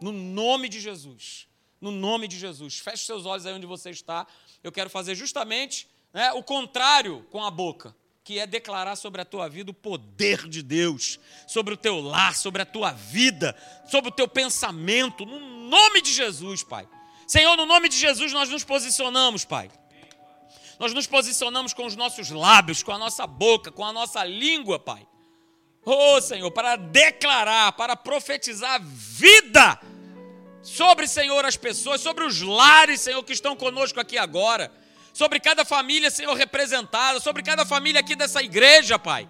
[0.00, 1.46] No nome de Jesus.
[1.80, 2.78] No nome de Jesus.
[2.78, 4.26] Feche seus olhos aí onde você está.
[4.62, 7.94] Eu quero fazer justamente né, o contrário com a boca
[8.24, 12.34] que é declarar sobre a tua vida o poder de Deus, sobre o teu lar,
[12.34, 13.54] sobre a tua vida,
[13.86, 16.88] sobre o teu pensamento, no nome de Jesus, Pai.
[17.26, 19.70] Senhor, no nome de Jesus nós nos posicionamos, Pai.
[20.80, 24.78] Nós nos posicionamos com os nossos lábios, com a nossa boca, com a nossa língua,
[24.78, 25.06] Pai.
[25.84, 29.78] Oh, Senhor, para declarar, para profetizar vida
[30.62, 34.72] sobre, Senhor, as pessoas, sobre os lares, Senhor, que estão conosco aqui agora
[35.14, 39.28] sobre cada família, Senhor, representada, sobre cada família aqui dessa igreja, Pai.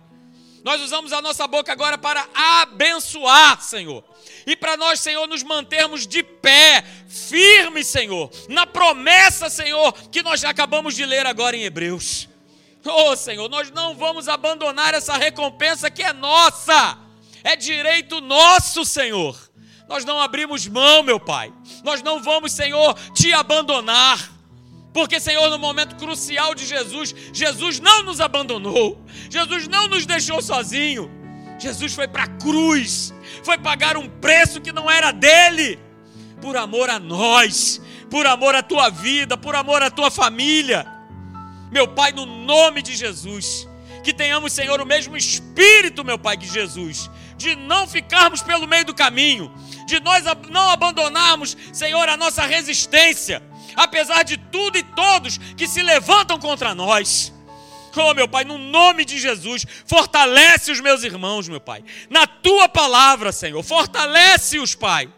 [0.65, 4.03] Nós usamos a nossa boca agora para abençoar, Senhor.
[4.47, 10.43] E para nós, Senhor, nos mantermos de pé, firmes, Senhor, na promessa, Senhor, que nós
[10.43, 12.31] acabamos de ler agora em Hebreus.
[12.83, 16.99] Oh, Senhor, nós não vamos abandonar essa recompensa que é nossa,
[17.43, 19.39] é direito nosso, Senhor.
[19.87, 21.53] Nós não abrimos mão, meu Pai.
[21.83, 24.34] Nós não vamos, Senhor, te abandonar.
[24.95, 30.41] Porque, Senhor, no momento crucial de Jesus, Jesus não nos abandonou, Jesus não nos deixou
[30.41, 31.11] sozinho.
[31.59, 35.81] Jesus foi para a cruz, foi pagar um preço que não era dele,
[36.41, 40.87] por amor a nós, por amor à tua vida, por amor à tua família.
[41.73, 43.69] Meu Pai, no nome de Jesus,
[44.05, 48.85] que tenhamos, Senhor, o mesmo espírito, meu Pai, que Jesus, de não ficarmos pelo meio
[48.85, 49.53] do caminho,
[49.87, 53.43] de nós não abandonarmos, Senhor, a nossa resistência
[53.77, 57.33] apesar de tudo e todos que se levantam contra nós.
[57.97, 61.85] Oh, meu Pai, no nome de Jesus, fortalece os meus irmãos, meu Pai.
[62.11, 65.09] Na tua palavra, Senhor, fortalece-os, Pai.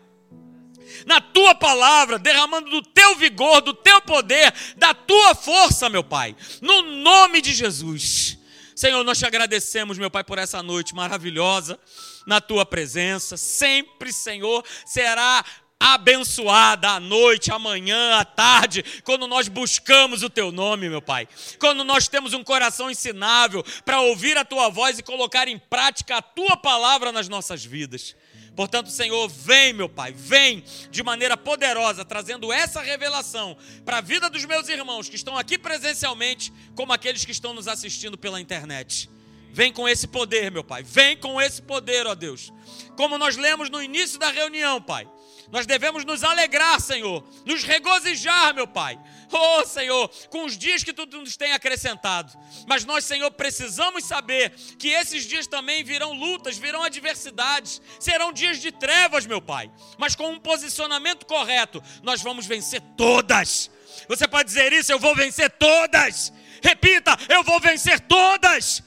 [1.07, 6.37] Na tua palavra, derramando do teu vigor, do teu poder, da tua força, meu Pai.
[6.61, 8.39] No nome de Jesus.
[8.75, 11.79] Senhor, nós te agradecemos, meu Pai, por essa noite maravilhosa
[12.27, 13.37] na tua presença.
[13.37, 15.43] Sempre, Senhor, será
[15.79, 21.29] abençoada à noite, amanhã, à tarde, quando nós buscamos o teu nome, meu Pai.
[21.59, 26.16] Quando nós temos um coração ensinável para ouvir a tua voz e colocar em prática
[26.16, 28.16] a tua palavra nas nossas vidas.
[28.57, 33.55] Portanto, Senhor, vem, meu Pai, vem de maneira poderosa, trazendo essa revelação
[33.85, 37.68] para a vida dos meus irmãos que estão aqui presencialmente, como aqueles que estão nos
[37.68, 39.11] assistindo pela internet.
[39.53, 40.83] Vem com esse poder, meu Pai.
[40.83, 42.51] Vem com esse poder, ó Deus.
[42.97, 45.07] Como nós lemos no início da reunião, Pai.
[45.51, 48.99] Nós devemos nos alegrar, Senhor, nos regozijar, meu Pai.
[49.30, 52.32] Oh, Senhor, com os dias que tu nos tem acrescentado.
[52.66, 58.61] Mas nós, Senhor, precisamos saber que esses dias também virão lutas, virão adversidades, serão dias
[58.61, 59.70] de trevas, meu Pai.
[59.99, 63.70] Mas com um posicionamento correto, nós vamos vencer todas.
[64.09, 64.92] Você pode dizer isso?
[64.92, 66.32] Eu vou vencer todas.
[66.62, 68.82] Repita, eu vou vencer todas.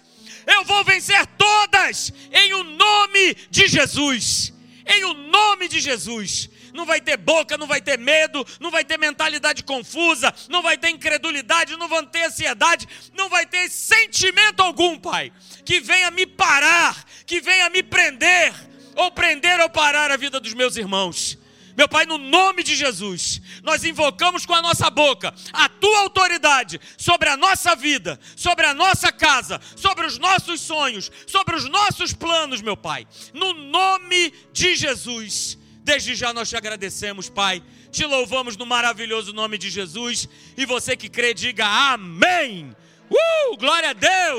[0.46, 4.59] Eu vou vencer todas em o nome de Jesus
[4.90, 6.50] em o nome de Jesus.
[6.74, 10.78] Não vai ter boca, não vai ter medo, não vai ter mentalidade confusa, não vai
[10.78, 15.32] ter incredulidade, não vai ter ansiedade, não vai ter sentimento algum, Pai,
[15.66, 18.54] que venha me parar, que venha me prender,
[18.96, 21.38] ou prender ou parar a vida dos meus irmãos.
[21.80, 26.78] Meu Pai, no nome de Jesus, nós invocamos com a nossa boca a tua autoridade
[26.98, 32.12] sobre a nossa vida, sobre a nossa casa, sobre os nossos sonhos, sobre os nossos
[32.12, 33.08] planos, meu Pai.
[33.34, 35.58] No nome de Jesus.
[35.82, 37.64] Desde já nós te agradecemos, Pai.
[37.90, 40.28] Te louvamos no maravilhoso nome de Jesus.
[40.58, 42.76] E você que crê, diga amém.
[43.10, 44.38] Uh, glória a Deus.